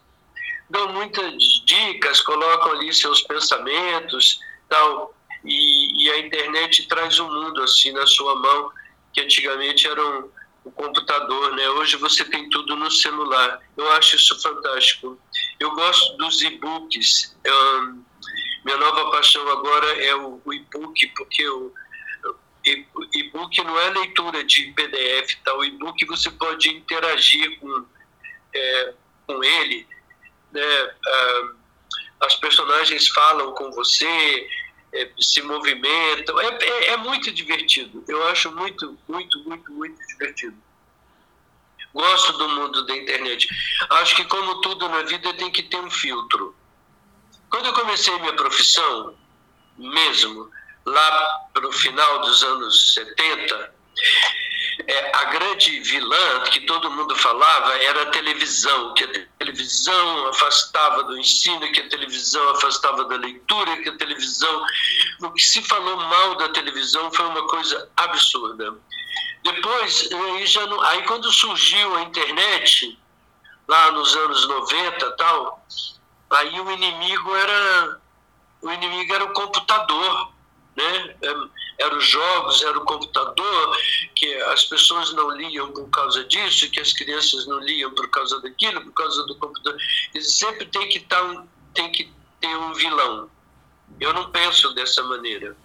[0.69, 1.33] dão muitas
[1.65, 5.13] dicas, colocam ali seus pensamentos, tal.
[5.43, 8.71] E, e a internet traz o um mundo assim na sua mão,
[9.13, 10.31] que antigamente eram
[10.65, 11.69] o computador, né?
[11.69, 13.62] Hoje você tem tudo no celular.
[13.78, 15.17] Eu acho isso fantástico.
[15.60, 17.38] Eu gosto dos e-books.
[18.65, 21.71] Minha nova paixão agora é o, o e-book, porque o
[23.13, 25.54] e-book não é leitura de PDF, tá?
[25.56, 27.86] O e-book você pode interagir com,
[28.56, 28.93] é,
[29.28, 29.88] com ele,
[30.51, 30.95] né?
[32.21, 34.49] As personagens falam com você,
[34.95, 36.39] é, se movimentam.
[36.39, 38.03] É, é, é, muito divertido.
[38.08, 40.55] Eu acho muito, muito, muito, muito divertido.
[41.93, 43.47] Gosto do mundo da internet.
[43.89, 46.55] Acho que, como tudo na vida, tem que ter um filtro.
[47.49, 49.15] Quando eu comecei minha profissão,
[49.77, 50.49] mesmo,
[50.86, 53.73] lá para o final dos anos 70,
[54.88, 61.03] é, a grande vilã que todo mundo falava era a televisão, que a televisão afastava
[61.03, 64.65] do ensino, que a televisão afastava da leitura, que a televisão.
[65.21, 68.75] O que se falou mal da televisão foi uma coisa absurda.
[69.43, 72.99] Depois, aí, já não, aí quando surgiu a internet,
[73.67, 75.65] lá nos anos 90 tal,
[76.31, 78.01] aí o inimigo era
[78.61, 80.35] o inimigo era o computador,
[80.75, 81.15] né?
[81.77, 83.77] eram os jogos, era o computador,
[84.15, 88.41] que as pessoas não liam por causa disso, que as crianças não liam por causa
[88.41, 89.79] daquilo, por causa do computador.
[90.13, 93.29] E sempre tem que, tá um, tem que ter um vilão.
[93.99, 95.55] Eu não penso dessa maneira.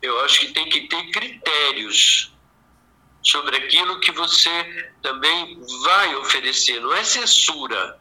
[0.00, 2.32] Eu acho que tem que ter critérios
[3.22, 6.80] sobre aquilo que você também vai oferecer.
[6.80, 8.00] Não é censura,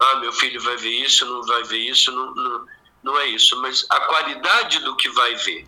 [0.00, 2.66] ah, meu filho vai ver isso, não vai ver isso, não, não,
[3.06, 5.64] não é isso, mas a qualidade do que vai ver.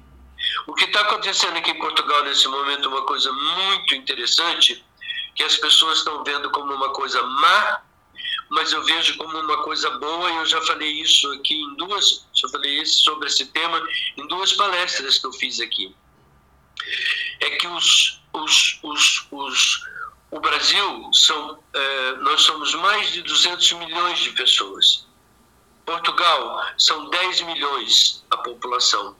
[0.67, 4.85] O que está acontecendo aqui em Portugal nesse momento é uma coisa muito interessante,
[5.37, 7.81] que as pessoas estão vendo como uma coisa má,
[8.49, 12.27] mas eu vejo como uma coisa boa, e eu já falei isso aqui em duas,
[12.35, 13.81] já falei isso sobre esse tema
[14.17, 15.95] em duas palestras que eu fiz aqui.
[17.39, 19.83] É que os, os, os, os
[20.33, 25.07] o Brasil são, é, nós somos mais de 200 milhões de pessoas.
[25.89, 29.17] Portugal são 10 milhões a população.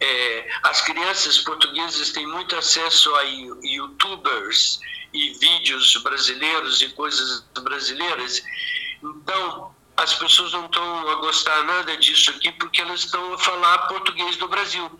[0.00, 4.80] É, as crianças portuguesas têm muito acesso a youtubers
[5.12, 8.42] e vídeos brasileiros e coisas brasileiras.
[9.02, 13.86] Então, as pessoas não estão a gostar nada disso aqui porque elas estão a falar
[13.86, 14.90] português do Brasil.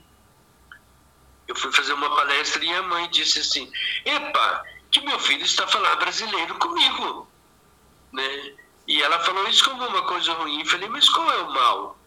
[1.49, 3.73] Eu fui fazer uma palestra e a mãe disse assim:
[4.05, 7.27] Epa, que meu filho está falando brasileiro comigo.
[8.13, 8.55] Né?
[8.87, 10.61] E ela falou isso como uma coisa ruim.
[10.61, 11.99] Eu falei, mas qual é o mal?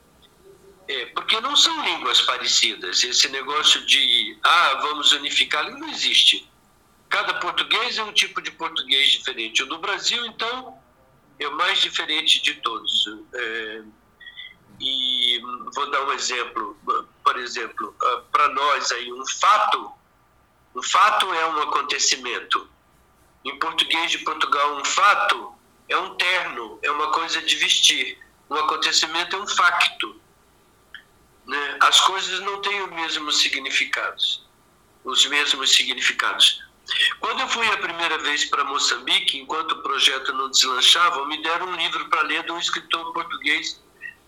[0.87, 3.03] É, porque não são línguas parecidas.
[3.03, 6.49] Esse negócio de, ah, vamos unificar, não existe.
[7.09, 9.63] Cada português é um tipo de português diferente.
[9.63, 10.77] O do Brasil, então,
[11.39, 13.05] é o mais diferente de todos.
[13.33, 13.81] É,
[14.79, 15.41] e
[15.73, 16.77] vou dar um exemplo.
[17.23, 19.91] Por exemplo, ah, para nós aí, um fato,
[20.75, 22.69] um fato é um acontecimento.
[23.43, 25.56] Em português de Portugal, um fato
[25.89, 28.17] é um terno, é uma coisa de vestir.
[28.49, 30.19] Um acontecimento é um facto.
[31.45, 31.77] Né?
[31.81, 34.45] As coisas não têm os mesmos significados.
[35.03, 36.63] Os mesmos significados.
[37.19, 41.67] Quando eu fui a primeira vez para Moçambique, enquanto o projeto não deslanchava, me deram
[41.67, 43.81] um livro para ler de um escritor português,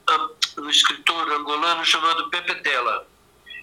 [0.10, 3.08] ah, um escritor angolano chamado Pepe Tela.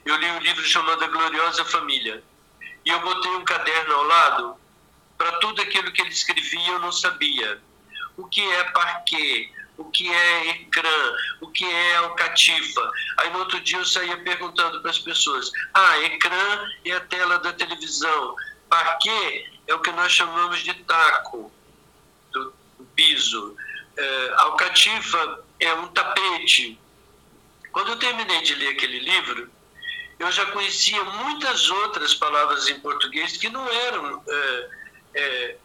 [0.05, 2.23] Eu li um livro chamado A Gloriosa Família.
[2.85, 4.57] E eu botei um caderno ao lado
[5.19, 7.61] para tudo aquilo que ele escrevia eu não sabia.
[8.17, 12.91] O que é parquet, o que é ecrã, o que é alcatifa.
[13.19, 17.39] Aí no outro dia eu saía perguntando para as pessoas: ah, ecrã é a tela
[17.39, 18.35] da televisão,
[18.69, 21.53] parquet é o que nós chamamos de taco
[22.33, 22.55] do,
[22.95, 23.57] piso,
[23.97, 26.79] é, alcatifa é um tapete.
[27.73, 29.51] Quando eu terminei de ler aquele livro,
[30.19, 34.23] eu já conhecia muitas outras palavras em português que não eram.
[34.27, 34.69] É,
[35.15, 35.57] é,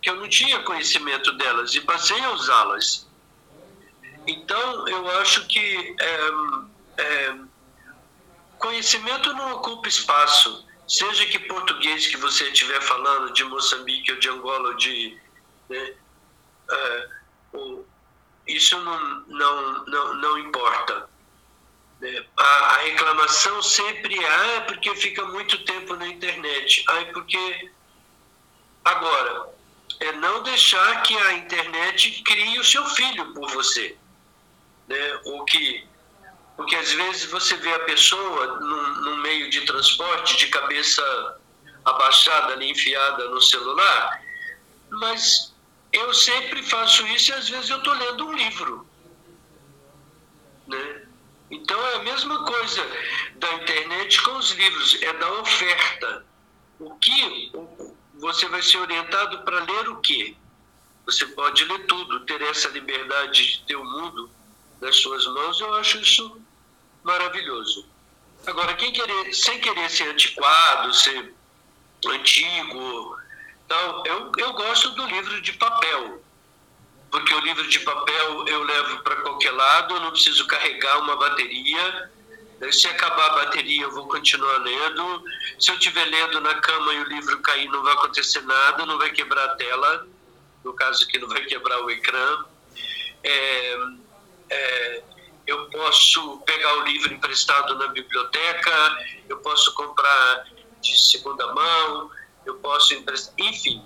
[0.00, 3.06] que eu não tinha conhecimento delas e passei a usá-las.
[4.26, 7.38] Então, eu acho que é, é,
[8.58, 10.66] conhecimento não ocupa espaço.
[10.86, 15.18] Seja que português que você estiver falando, de Moçambique ou de Angola, ou de.
[15.68, 15.94] Né,
[16.70, 17.08] é,
[18.46, 21.08] isso não, não, não, não importa.
[22.00, 26.84] É, a, a, reclamação sempre é ah, porque fica muito tempo na internet.
[26.88, 27.70] Ah, porque
[28.88, 29.50] Agora,
[30.00, 33.96] é não deixar que a internet crie o seu filho por você.
[34.86, 35.20] Né?
[35.24, 35.86] O que,
[36.56, 41.40] porque às vezes você vê a pessoa num meio de transporte de cabeça
[41.84, 44.22] abaixada, ali, enfiada no celular,
[44.90, 45.54] mas
[45.92, 48.86] eu sempre faço isso e às vezes eu estou lendo um livro.
[50.66, 51.02] Né?
[51.50, 52.86] Então é a mesma coisa
[53.36, 56.26] da internet com os livros, é da oferta.
[56.78, 57.52] O que,
[58.18, 60.34] você vai ser orientado para ler o quê?
[61.06, 64.30] Você pode ler tudo, ter essa liberdade de ter o mundo
[64.80, 66.40] nas suas mãos, eu acho isso
[67.02, 67.86] maravilhoso.
[68.46, 71.34] Agora, quem querer, sem querer ser antiquado, ser
[72.06, 73.18] antigo,
[73.68, 76.22] então, eu, eu gosto do livro de papel,
[77.10, 81.16] porque o livro de papel eu levo para qualquer lado, eu não preciso carregar uma
[81.16, 82.10] bateria,
[82.72, 85.24] se acabar a bateria, eu vou continuar lendo.
[85.58, 88.98] Se eu estiver lendo na cama e o livro cair, não vai acontecer nada, não
[88.98, 90.06] vai quebrar a tela.
[90.64, 92.44] No caso aqui, não vai quebrar o ecrã.
[93.22, 93.78] É,
[94.50, 95.02] é,
[95.46, 98.72] eu posso pegar o livro emprestado na biblioteca,
[99.28, 100.46] eu posso comprar
[100.80, 102.10] de segunda mão,
[102.44, 103.34] eu posso emprestar.
[103.38, 103.84] Enfim,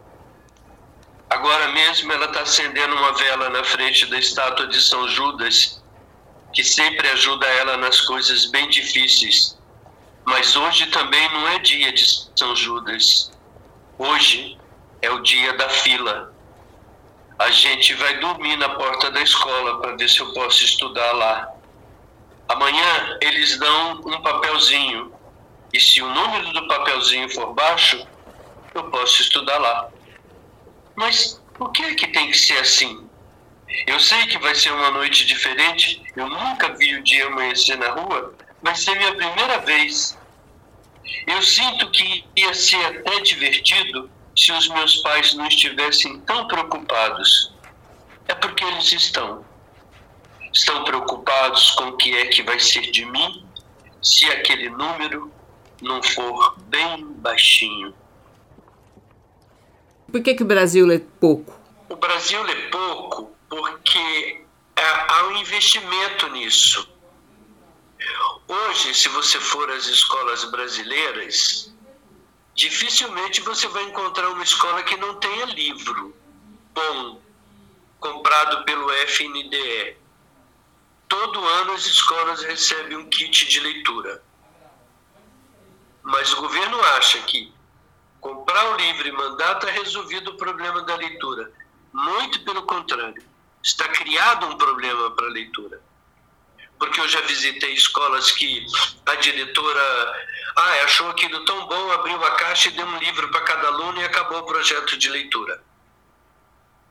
[1.29, 5.83] Agora mesmo ela está acendendo uma vela na frente da estátua de São Judas,
[6.53, 9.59] que sempre ajuda ela nas coisas bem difíceis.
[10.25, 12.05] Mas hoje também não é dia de
[12.37, 13.33] São Judas.
[13.99, 14.59] Hoje
[15.03, 16.33] é o dia da fila.
[17.39, 21.53] A gente vai dormir na porta da escola para ver se eu posso estudar lá.
[22.49, 25.13] Amanhã eles dão um papelzinho.
[25.73, 28.07] E se o número do papelzinho for baixo,
[28.75, 29.91] eu posso estudar lá.
[30.97, 33.09] Mas por que é que tem que ser assim?
[33.87, 37.91] Eu sei que vai ser uma noite diferente, eu nunca vi o dia amanhecer na
[37.91, 40.17] rua, vai ser minha primeira vez.
[41.27, 47.53] Eu sinto que ia ser até divertido se os meus pais não estivessem tão preocupados.
[48.29, 49.45] É porque eles estão.
[50.53, 53.47] Estão preocupados com o que é que vai ser de mim
[54.03, 55.33] se aquele número
[55.83, 57.95] não for bem baixinho.
[60.17, 61.61] Por que, que o Brasil lê pouco?
[61.91, 64.41] O Brasil lê pouco porque
[64.75, 66.89] há um investimento nisso.
[68.49, 71.71] Hoje, se você for às escolas brasileiras,
[72.55, 76.17] dificilmente você vai encontrar uma escola que não tenha livro
[76.73, 77.21] bom
[78.01, 79.99] comprado pelo FNDE.
[81.09, 84.23] Todo ano as escolas recebem um kit de leitura.
[86.03, 87.55] Mas o governo acha que
[88.27, 91.53] comprar o livro e mandar está resolvido o problema da leitura.
[91.93, 93.23] Muito pelo contrário,
[93.63, 95.81] está criado um problema para a leitura.
[96.79, 98.67] Porque eu já visitei escolas que
[99.07, 103.41] a diretora ah, achou aquilo tão bom, abriu a caixa e deu um livro para
[103.43, 105.63] cada aluno e acabou o projeto de leitura.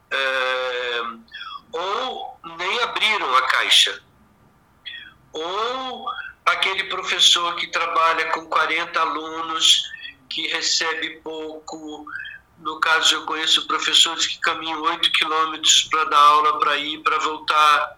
[0.09, 1.01] É,
[1.71, 4.01] ou nem abriram a caixa.
[5.33, 6.09] Ou
[6.45, 9.94] aquele professor que trabalha com 40 alunos
[10.30, 12.05] que recebe pouco.
[12.59, 17.17] No caso, eu conheço professores que caminham 8 quilômetros para dar aula, para ir, para
[17.19, 17.97] voltar,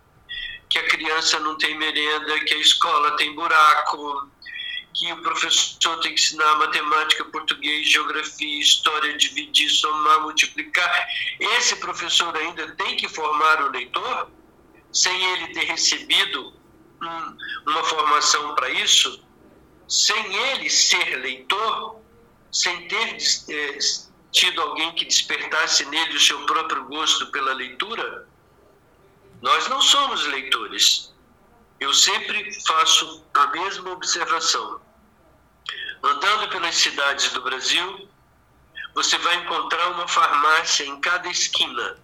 [0.70, 4.30] que a criança não tem merenda, que a escola tem buraco,
[4.94, 11.08] que o professor tem que ensinar matemática, português, geografia, história, dividir, somar, multiplicar.
[11.40, 14.32] Esse professor ainda tem que formar o leitor,
[14.92, 16.54] sem ele ter recebido
[17.02, 17.38] um,
[17.72, 19.24] uma formação para isso,
[19.88, 22.02] sem ele ser leitor,
[22.58, 23.18] sem ter
[23.50, 23.78] é,
[24.32, 28.28] tido alguém que despertasse nele o seu próprio gosto pela leitura,
[29.42, 31.14] nós não somos leitores.
[31.80, 34.82] Eu sempre faço a mesma observação.
[36.02, 38.10] Andando pelas cidades do Brasil,
[38.96, 42.00] você vai encontrar uma farmácia em cada esquina.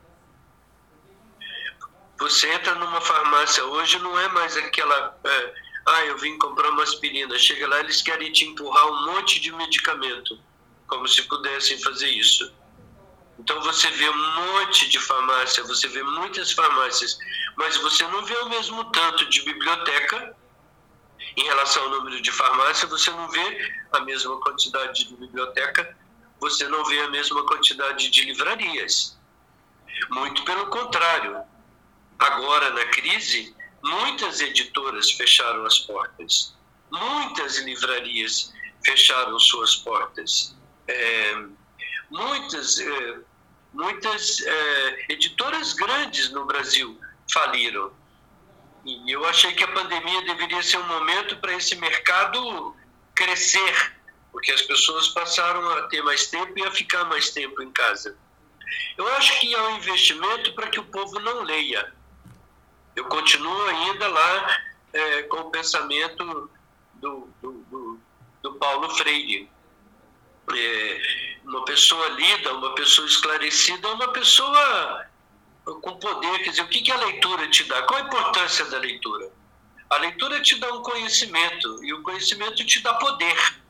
[2.20, 5.20] Você entra numa farmácia hoje, não é mais aquela.
[5.24, 7.38] É, ah, eu vim comprar uma aspirina.
[7.38, 10.40] Chega lá, eles querem te empurrar um monte de medicamento,
[10.88, 12.54] como se pudessem fazer isso.
[13.38, 17.18] Então você vê um monte de farmácia, você vê muitas farmácias,
[17.58, 20.36] mas você não vê o mesmo tanto de biblioteca.
[21.36, 25.98] Em relação ao número de farmácia, você não vê a mesma quantidade de biblioteca,
[26.40, 29.18] você não vê a mesma quantidade de livrarias.
[30.10, 31.42] Muito pelo contrário.
[32.20, 36.56] Agora, na crise, muitas editoras fecharam as portas,
[36.90, 38.54] muitas livrarias
[38.84, 40.56] fecharam suas portas,
[40.88, 41.46] é,
[42.10, 43.20] muitas, é,
[43.74, 47.00] muitas é, editoras grandes no Brasil
[47.32, 47.92] faliram.
[48.86, 52.76] E eu achei que a pandemia deveria ser um momento para esse mercado
[53.16, 53.94] crescer,
[54.32, 58.18] porque as pessoas passaram a ter mais tempo e a ficar mais tempo em casa.
[58.98, 61.94] Eu acho que é um investimento para que o povo não leia
[62.96, 64.62] eu continuo ainda lá
[64.94, 66.50] é, com o pensamento
[66.96, 68.00] do, do, do,
[68.42, 69.50] do Paulo Freire.
[70.54, 75.08] É, uma pessoa lida, uma pessoa esclarecida, uma pessoa
[75.66, 76.40] com poder.
[76.44, 77.82] Quer dizer, o que, que a leitura te dá?
[77.84, 79.32] Qual a importância da leitura?
[79.90, 83.62] A leitura te dá um conhecimento e o conhecimento te dá poder.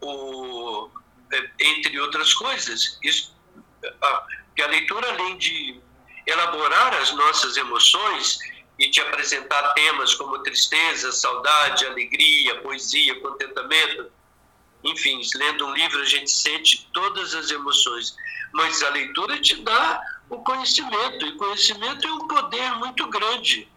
[0.00, 0.90] O,
[1.32, 3.34] é, entre outras coisas, isso,
[4.02, 5.80] a, que a leitura, além de
[6.26, 8.38] elaborar as nossas emoções
[8.78, 14.10] e te apresentar temas como tristeza, saudade, alegria, poesia, contentamento,
[14.84, 18.16] enfim, lendo um livro a gente sente todas as emoções,
[18.52, 23.68] mas a leitura te dá o conhecimento, e conhecimento é um poder muito grande.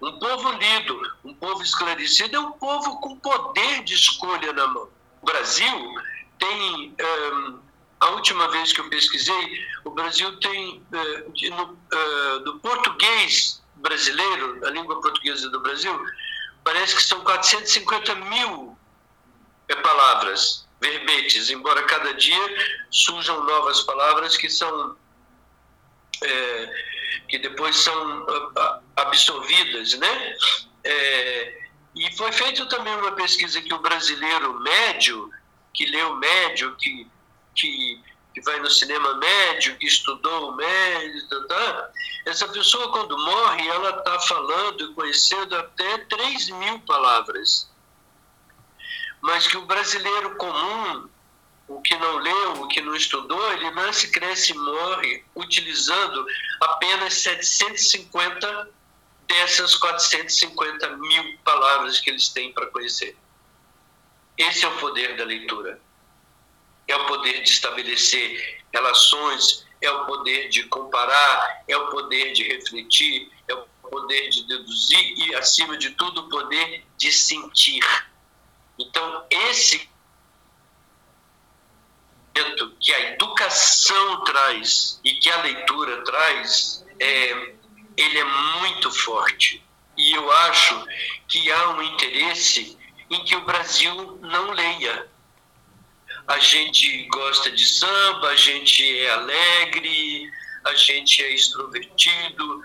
[0.00, 4.88] Um povo lido, um povo esclarecido é um povo com poder de escolha na mão.
[5.22, 5.94] O Brasil
[6.38, 7.58] tem, um,
[8.00, 14.66] a última vez que eu pesquisei, o Brasil tem, uh, no, uh, do português brasileiro,
[14.66, 15.98] a língua portuguesa do Brasil,
[16.64, 18.76] parece que são 450 mil
[19.68, 22.38] é, palavras, verbetes, embora cada dia
[22.90, 24.96] surjam novas palavras que são
[27.28, 28.26] que depois são
[28.96, 30.36] absorvidas, né?
[31.94, 35.30] E foi feita também uma pesquisa que o brasileiro médio,
[35.74, 37.06] que leu médio, que,
[37.56, 38.00] que,
[38.34, 41.90] que vai no cinema médio, que estudou médio, tá, tá,
[42.26, 47.68] essa pessoa quando morre, ela está falando e conhecendo até 3 mil palavras.
[49.20, 51.08] Mas que o brasileiro comum,
[51.68, 56.26] o que não leu, o que não estudou, ele nasce, cresce e morre utilizando
[56.60, 58.70] apenas 750
[59.26, 63.16] dessas 450 mil palavras que eles têm para conhecer.
[64.38, 65.80] Esse é o poder da leitura.
[66.88, 72.44] É o poder de estabelecer relações, é o poder de comparar, é o poder de
[72.44, 77.82] refletir, é o poder de deduzir e, acima de tudo, o poder de sentir.
[78.78, 79.88] Então, esse
[82.80, 87.54] que a educação traz e que a leitura traz, é,
[87.96, 88.24] ele é
[88.60, 89.64] muito forte.
[89.96, 90.86] E eu acho
[91.26, 92.78] que há um interesse
[93.10, 95.08] em que o Brasil não leia.
[96.28, 100.30] A gente gosta de samba, a gente é alegre,
[100.64, 102.62] a gente é extrovertido,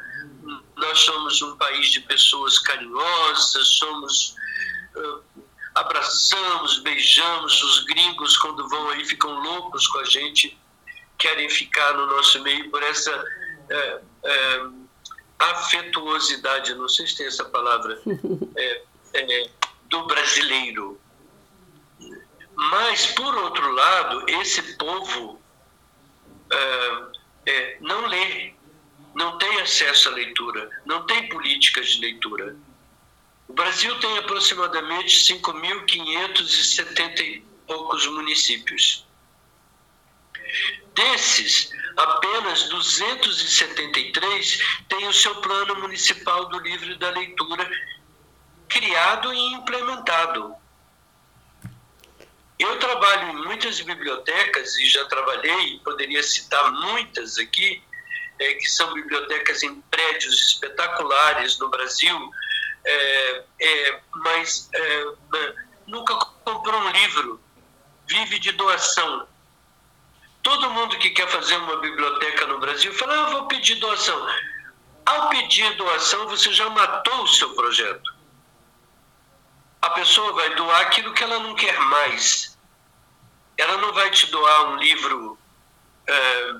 [0.76, 4.36] nós somos um país de pessoas carinhosas, somos
[4.96, 5.24] uh,
[5.76, 7.62] abraçamos, beijamos.
[7.62, 10.58] Os gringos quando vão aí ficam loucos com a gente,
[11.18, 13.12] querem ficar no nosso meio por essa
[13.70, 14.66] é, é,
[15.40, 18.02] afetuosidade, não sei se tem essa palavra,
[18.58, 18.84] é,
[19.14, 19.50] é,
[19.90, 21.00] do brasileiro.
[22.70, 25.42] Mas, por outro lado, esse povo
[26.52, 27.02] é,
[27.48, 28.54] é, não lê,
[29.16, 32.56] não tem acesso à leitura, não tem políticas de leitura.
[33.48, 39.08] O Brasil tem aproximadamente 5.570 e poucos municípios.
[40.94, 47.68] Desses, apenas 273 têm o seu plano municipal do livro da leitura
[48.70, 50.61] criado e implementado.
[52.62, 57.82] Eu trabalho em muitas bibliotecas e já trabalhei, poderia citar muitas aqui,
[58.38, 62.32] é, que são bibliotecas em prédios espetaculares no Brasil,
[62.86, 65.06] é, é, mas é,
[65.88, 66.14] nunca
[66.46, 67.42] comprou um livro,
[68.08, 69.28] vive de doação.
[70.44, 74.28] Todo mundo que quer fazer uma biblioteca no Brasil fala: ah, vou pedir doação.
[75.04, 78.21] Ao pedir doação, você já matou o seu projeto.
[79.82, 82.58] A pessoa vai doar aquilo que ela não quer mais.
[83.58, 85.38] Ela não vai te doar um livro
[86.08, 86.54] é,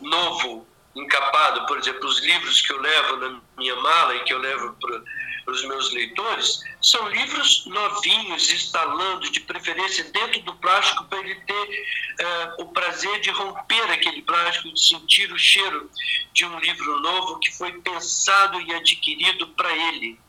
[0.00, 4.38] novo, encapado, por exemplo, os livros que eu levo na minha mala e que eu
[4.38, 11.20] levo para os meus leitores, são livros novinhos, instalando, de preferência dentro do plástico, para
[11.20, 15.90] ele ter uh, o prazer de romper aquele plástico, de sentir o cheiro
[16.32, 20.20] de um livro novo que foi pensado e adquirido para ele,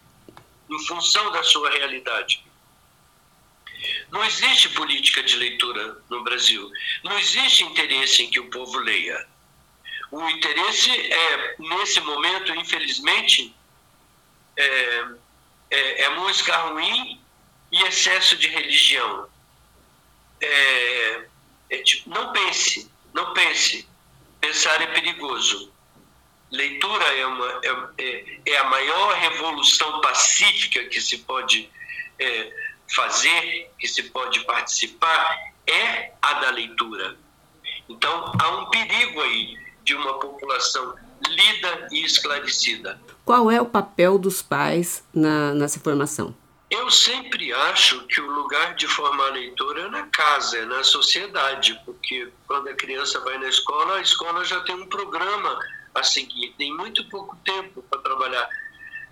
[0.69, 2.43] em função da sua realidade.
[4.11, 6.69] Não existe política de leitura no Brasil.
[7.03, 9.27] Não existe interesse em que o povo leia.
[10.11, 13.55] O interesse é, nesse momento, infelizmente,
[14.57, 15.05] é,
[15.69, 17.21] é, é música ruim
[17.71, 19.29] e excesso de religião.
[20.41, 21.25] É,
[21.69, 23.87] é tipo, não pense, não pense.
[24.41, 25.71] Pensar é perigoso.
[26.51, 31.69] Leitura é, uma, é, é, é a maior revolução pacífica que se pode
[32.17, 32.53] é,
[32.95, 35.37] fazer, que se pode participar,
[35.67, 37.17] é a da leitura.
[37.87, 40.95] Então, há um perigo aí de uma população
[41.27, 42.99] lida e esclarecida.
[43.23, 46.35] Qual é o papel dos pais na, nessa formação?
[46.69, 51.79] Eu sempre acho que o lugar de formar leitor é na casa, é na sociedade,
[51.83, 55.59] porque quando a criança vai na escola, a escola já tem um programa
[55.99, 58.49] a seguir, tem muito pouco tempo para trabalhar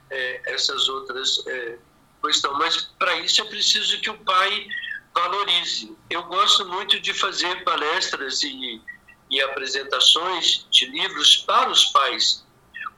[0.10, 1.78] é, essas outras é,
[2.24, 2.58] questões.
[2.58, 4.68] Mas para isso é preciso que o pai
[5.14, 5.96] valorize.
[6.10, 8.82] Eu gosto muito de fazer palestras e,
[9.30, 12.46] e apresentações de livros para os pais,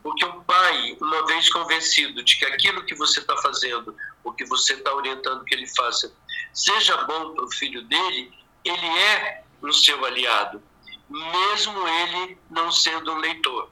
[0.04, 4.46] porque o pai, uma vez convencido de que aquilo que você está fazendo, o que
[4.46, 6.14] você está orientando que ele faça,
[6.54, 8.32] seja bom para o filho dele,
[8.64, 10.62] ele é um seu aliado,
[11.10, 13.70] mesmo ele não sendo um leitor,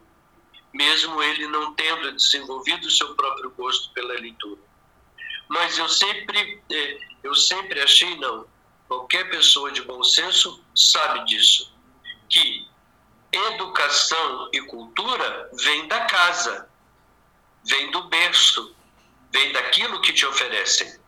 [0.74, 4.62] mesmo ele não tendo desenvolvido o seu próprio gosto pela leitura.
[5.48, 8.46] Mas eu sempre, é, eu sempre achei não.
[8.88, 11.74] Qualquer pessoa de bom senso sabe disso,
[12.30, 12.68] que
[13.32, 16.70] educação e cultura vem da casa,
[17.66, 18.76] vem do berço,
[19.32, 21.00] vem daquilo que te oferecem.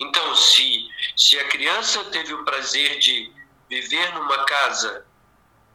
[0.00, 3.32] Então, se, se a criança teve o prazer de
[3.68, 5.03] viver numa casa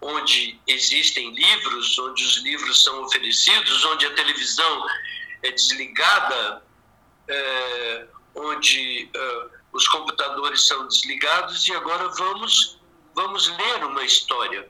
[0.01, 4.85] onde existem livros, onde os livros são oferecidos, onde a televisão
[5.43, 6.63] é desligada,
[7.27, 12.79] é, onde é, os computadores são desligados, e agora vamos,
[13.13, 14.69] vamos ler uma história.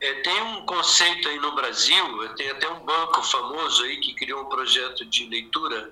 [0.00, 4.42] É, tem um conceito aí no Brasil, tem até um banco famoso aí que criou
[4.42, 5.90] um projeto de leitura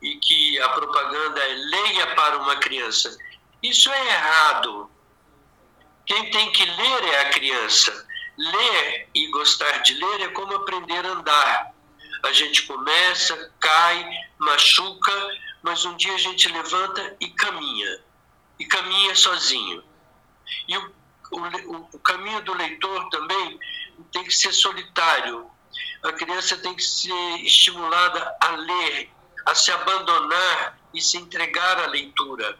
[0.00, 3.16] e que a propaganda é leia para uma criança.
[3.62, 4.90] Isso é errado.
[6.06, 8.06] Quem tem que ler é a criança.
[8.36, 11.74] Ler e gostar de ler é como aprender a andar.
[12.24, 14.06] A gente começa, cai,
[14.38, 15.12] machuca,
[15.62, 18.00] mas um dia a gente levanta e caminha.
[18.58, 19.84] E caminha sozinho.
[20.68, 20.94] E o
[21.34, 23.58] o, o caminho do leitor também
[24.12, 25.50] tem que ser solitário.
[26.02, 29.10] A criança tem que ser estimulada a ler,
[29.46, 32.58] a se abandonar e se entregar à leitura.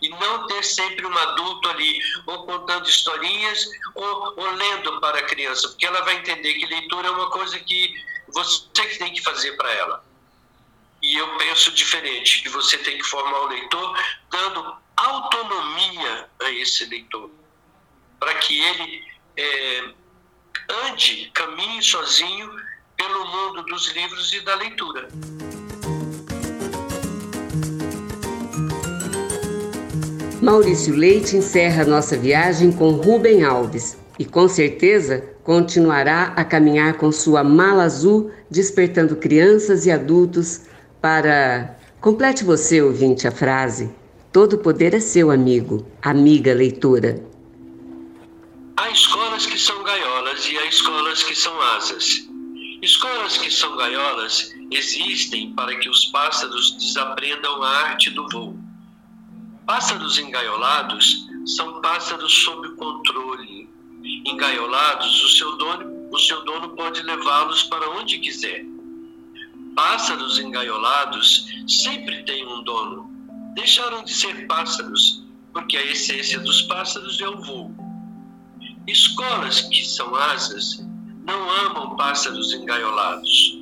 [0.00, 5.22] E não ter sempre um adulto ali, ou contando historinhas, ou, ou lendo para a
[5.22, 7.94] criança, porque ela vai entender que leitura é uma coisa que
[8.28, 10.04] você que tem que fazer para ela.
[11.02, 13.98] E eu penso diferente, que você tem que formar o leitor
[14.30, 17.30] dando autonomia a esse leitor
[18.18, 19.04] para que ele
[19.36, 19.94] é,
[20.86, 22.50] ande, caminhe sozinho
[22.96, 25.08] pelo mundo dos livros e da leitura.
[30.44, 37.10] Maurício Leite encerra nossa viagem com Rubem Alves e com certeza continuará a caminhar com
[37.10, 40.66] sua mala azul, despertando crianças e adultos
[41.00, 41.78] para.
[41.98, 43.90] Complete você, ouvinte, a frase:
[44.30, 47.24] Todo poder é seu, amigo, amiga leitora.
[48.76, 52.28] Há escolas que são gaiolas e há escolas que são asas.
[52.82, 58.73] Escolas que são gaiolas existem para que os pássaros desaprendam a arte do voo.
[59.66, 63.68] Pássaros engaiolados são pássaros sob controle.
[64.26, 68.64] Engaiolados, o seu dono, o seu dono pode levá-los para onde quiser.
[69.74, 73.10] Pássaros engaiolados sempre têm um dono.
[73.54, 77.74] Deixaram de ser pássaros, porque a essência dos pássaros é o voo.
[78.86, 80.84] Escolas que são asas
[81.26, 83.58] não amam pássaros engaiolados.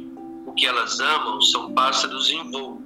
[0.46, 2.82] O que elas amam são pássaros em voo.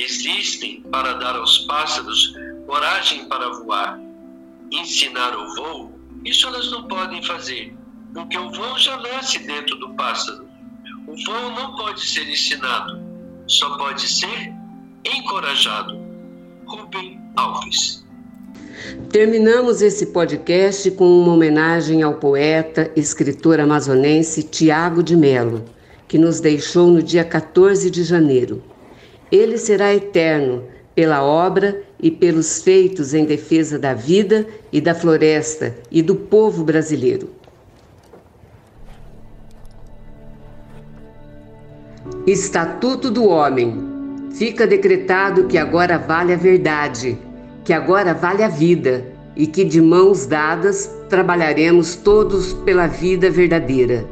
[0.00, 2.34] Existem para dar aos pássaros
[2.66, 4.00] coragem para voar.
[4.72, 5.92] Ensinar o voo,
[6.24, 7.76] isso elas não podem fazer,
[8.14, 10.48] porque o voo já nasce dentro do pássaro.
[11.06, 12.98] O voo não pode ser ensinado,
[13.46, 14.54] só pode ser
[15.04, 15.98] encorajado.
[16.66, 18.02] Rubem Alves
[19.12, 25.62] Terminamos esse podcast com uma homenagem ao poeta, escritor amazonense Tiago de Melo,
[26.08, 28.69] que nos deixou no dia 14 de janeiro.
[29.30, 30.64] Ele será eterno
[30.94, 36.64] pela obra e pelos feitos em defesa da vida e da floresta e do povo
[36.64, 37.30] brasileiro.
[42.26, 43.88] Estatuto do Homem.
[44.32, 47.18] Fica decretado que agora vale a verdade
[47.64, 49.04] que agora vale a vida
[49.36, 54.04] e que de mãos dadas trabalharemos todos pela vida verdadeira.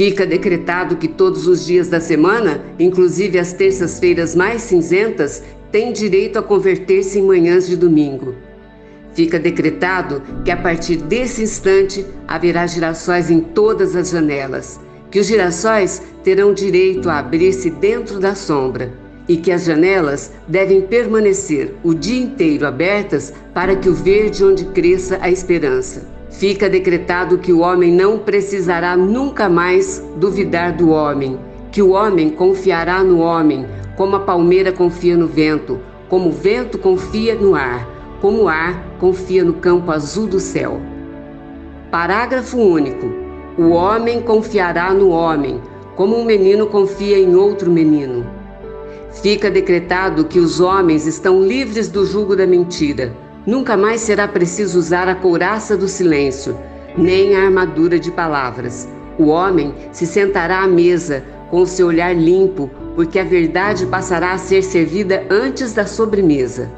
[0.00, 6.38] Fica decretado que todos os dias da semana, inclusive as terças-feiras mais cinzentas, têm direito
[6.38, 8.34] a converter-se em manhãs de domingo.
[9.12, 14.80] Fica decretado que a partir desse instante haverá girassóis em todas as janelas,
[15.10, 18.90] que os girassóis terão direito a abrir-se dentro da sombra
[19.28, 24.64] e que as janelas devem permanecer o dia inteiro abertas para que o verde onde
[24.64, 26.19] cresça a esperança.
[26.30, 31.38] Fica decretado que o homem não precisará nunca mais duvidar do homem,
[31.70, 33.66] que o homem confiará no homem,
[33.96, 35.78] como a palmeira confia no vento,
[36.08, 37.86] como o vento confia no ar,
[38.20, 40.80] como o ar confia no campo azul do céu.
[41.90, 43.10] Parágrafo único.
[43.58, 45.60] O homem confiará no homem,
[45.96, 48.40] como um menino confia em outro menino
[49.12, 53.12] Fica decretado que os homens estão livres do jugo da mentira.
[53.46, 56.56] Nunca mais será preciso usar a couraça do silêncio,
[56.96, 58.86] nem a armadura de palavras.
[59.18, 64.32] O homem se sentará à mesa com o seu olhar limpo, porque a verdade passará
[64.32, 66.70] a ser servida antes da sobremesa.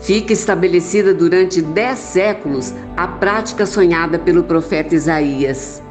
[0.00, 5.82] Fica estabelecida durante dez séculos a prática sonhada pelo profeta Isaías.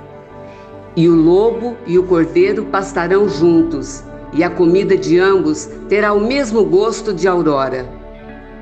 [0.95, 4.01] E o lobo e o cordeiro pastarão juntos,
[4.33, 7.96] e a comida de ambos terá o mesmo gosto de aurora.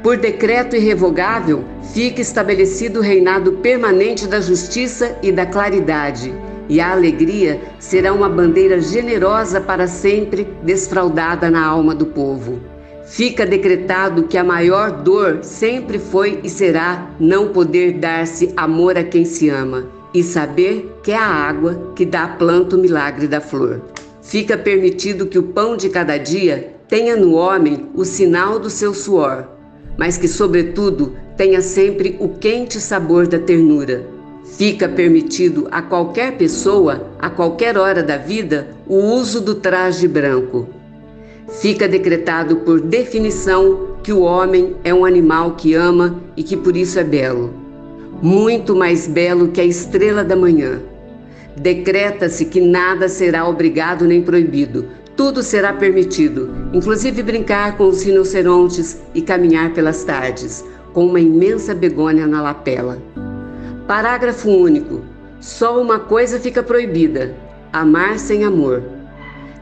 [0.05, 6.31] Por decreto irrevogável, fica estabelecido o reinado permanente da justiça e da claridade,
[6.69, 12.59] e a alegria será uma bandeira generosa para sempre desfraldada na alma do povo.
[13.07, 19.03] Fica decretado que a maior dor sempre foi e será não poder dar-se amor a
[19.03, 23.27] quem se ama e saber que é a água que dá à planta o milagre
[23.27, 23.81] da flor.
[24.21, 28.93] Fica permitido que o pão de cada dia tenha no homem o sinal do seu
[28.93, 29.54] suor,
[29.97, 34.05] mas que, sobretudo, tenha sempre o quente sabor da ternura.
[34.57, 40.67] Fica permitido a qualquer pessoa, a qualquer hora da vida, o uso do traje branco.
[41.61, 46.75] Fica decretado por definição que o homem é um animal que ama e que por
[46.77, 47.53] isso é belo.
[48.21, 50.79] Muito mais belo que a estrela da manhã.
[51.57, 54.85] Decreta-se que nada será obrigado nem proibido,
[55.15, 60.63] tudo será permitido, inclusive brincar com os rinocerontes e caminhar pelas tardes,
[60.93, 63.01] com uma imensa begônia na lapela.
[63.87, 65.01] Parágrafo único.
[65.39, 67.35] Só uma coisa fica proibida:
[67.71, 68.83] amar sem amor.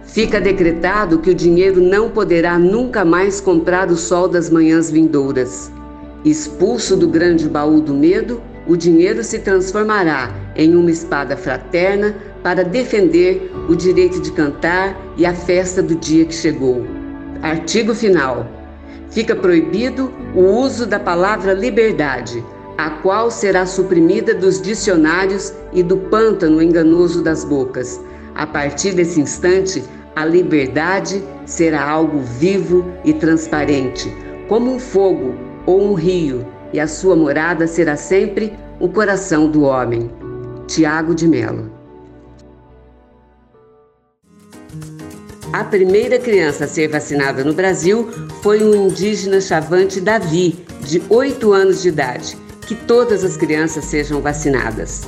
[0.06, 5.72] Fica decretado que o dinheiro não poderá nunca mais comprar o sol das manhãs vindouras.
[6.26, 12.64] Expulso do grande baú do medo, o dinheiro se transformará em uma espada fraterna para
[12.64, 16.86] defender o direito de cantar e a festa do dia que chegou.
[17.42, 18.46] Artigo final.
[19.10, 22.44] Fica proibido o uso da palavra liberdade,
[22.78, 28.00] a qual será suprimida dos dicionários e do pântano enganoso das bocas.
[28.36, 29.84] A partir desse instante,
[30.16, 34.12] a liberdade será algo vivo e transparente,
[34.48, 35.36] como um fogo
[35.66, 40.10] ou um rio, e a sua morada será sempre o coração do homem.
[40.68, 41.73] Tiago de Mello.
[45.54, 48.10] A primeira criança a ser vacinada no Brasil
[48.42, 52.36] foi um indígena chavante Davi, de 8 anos de idade.
[52.66, 55.04] Que todas as crianças sejam vacinadas.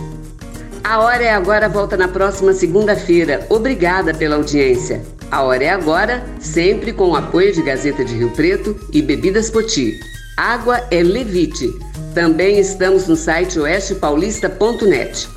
[0.84, 3.48] A Hora é Agora volta na próxima segunda-feira.
[3.50, 5.02] Obrigada pela audiência.
[5.32, 9.50] A Hora é Agora, sempre com o apoio de Gazeta de Rio Preto e Bebidas
[9.50, 10.00] Poti.
[10.38, 11.74] Água é Levite.
[12.14, 15.28] Também estamos no site oestepaulista.net.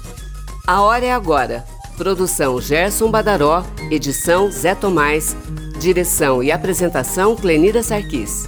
[0.67, 1.65] A Hora é Agora.
[1.99, 5.37] Produção Gerson Badaró, edição Zé Tomás,
[5.81, 8.47] direção e apresentação Clenira Sarquis.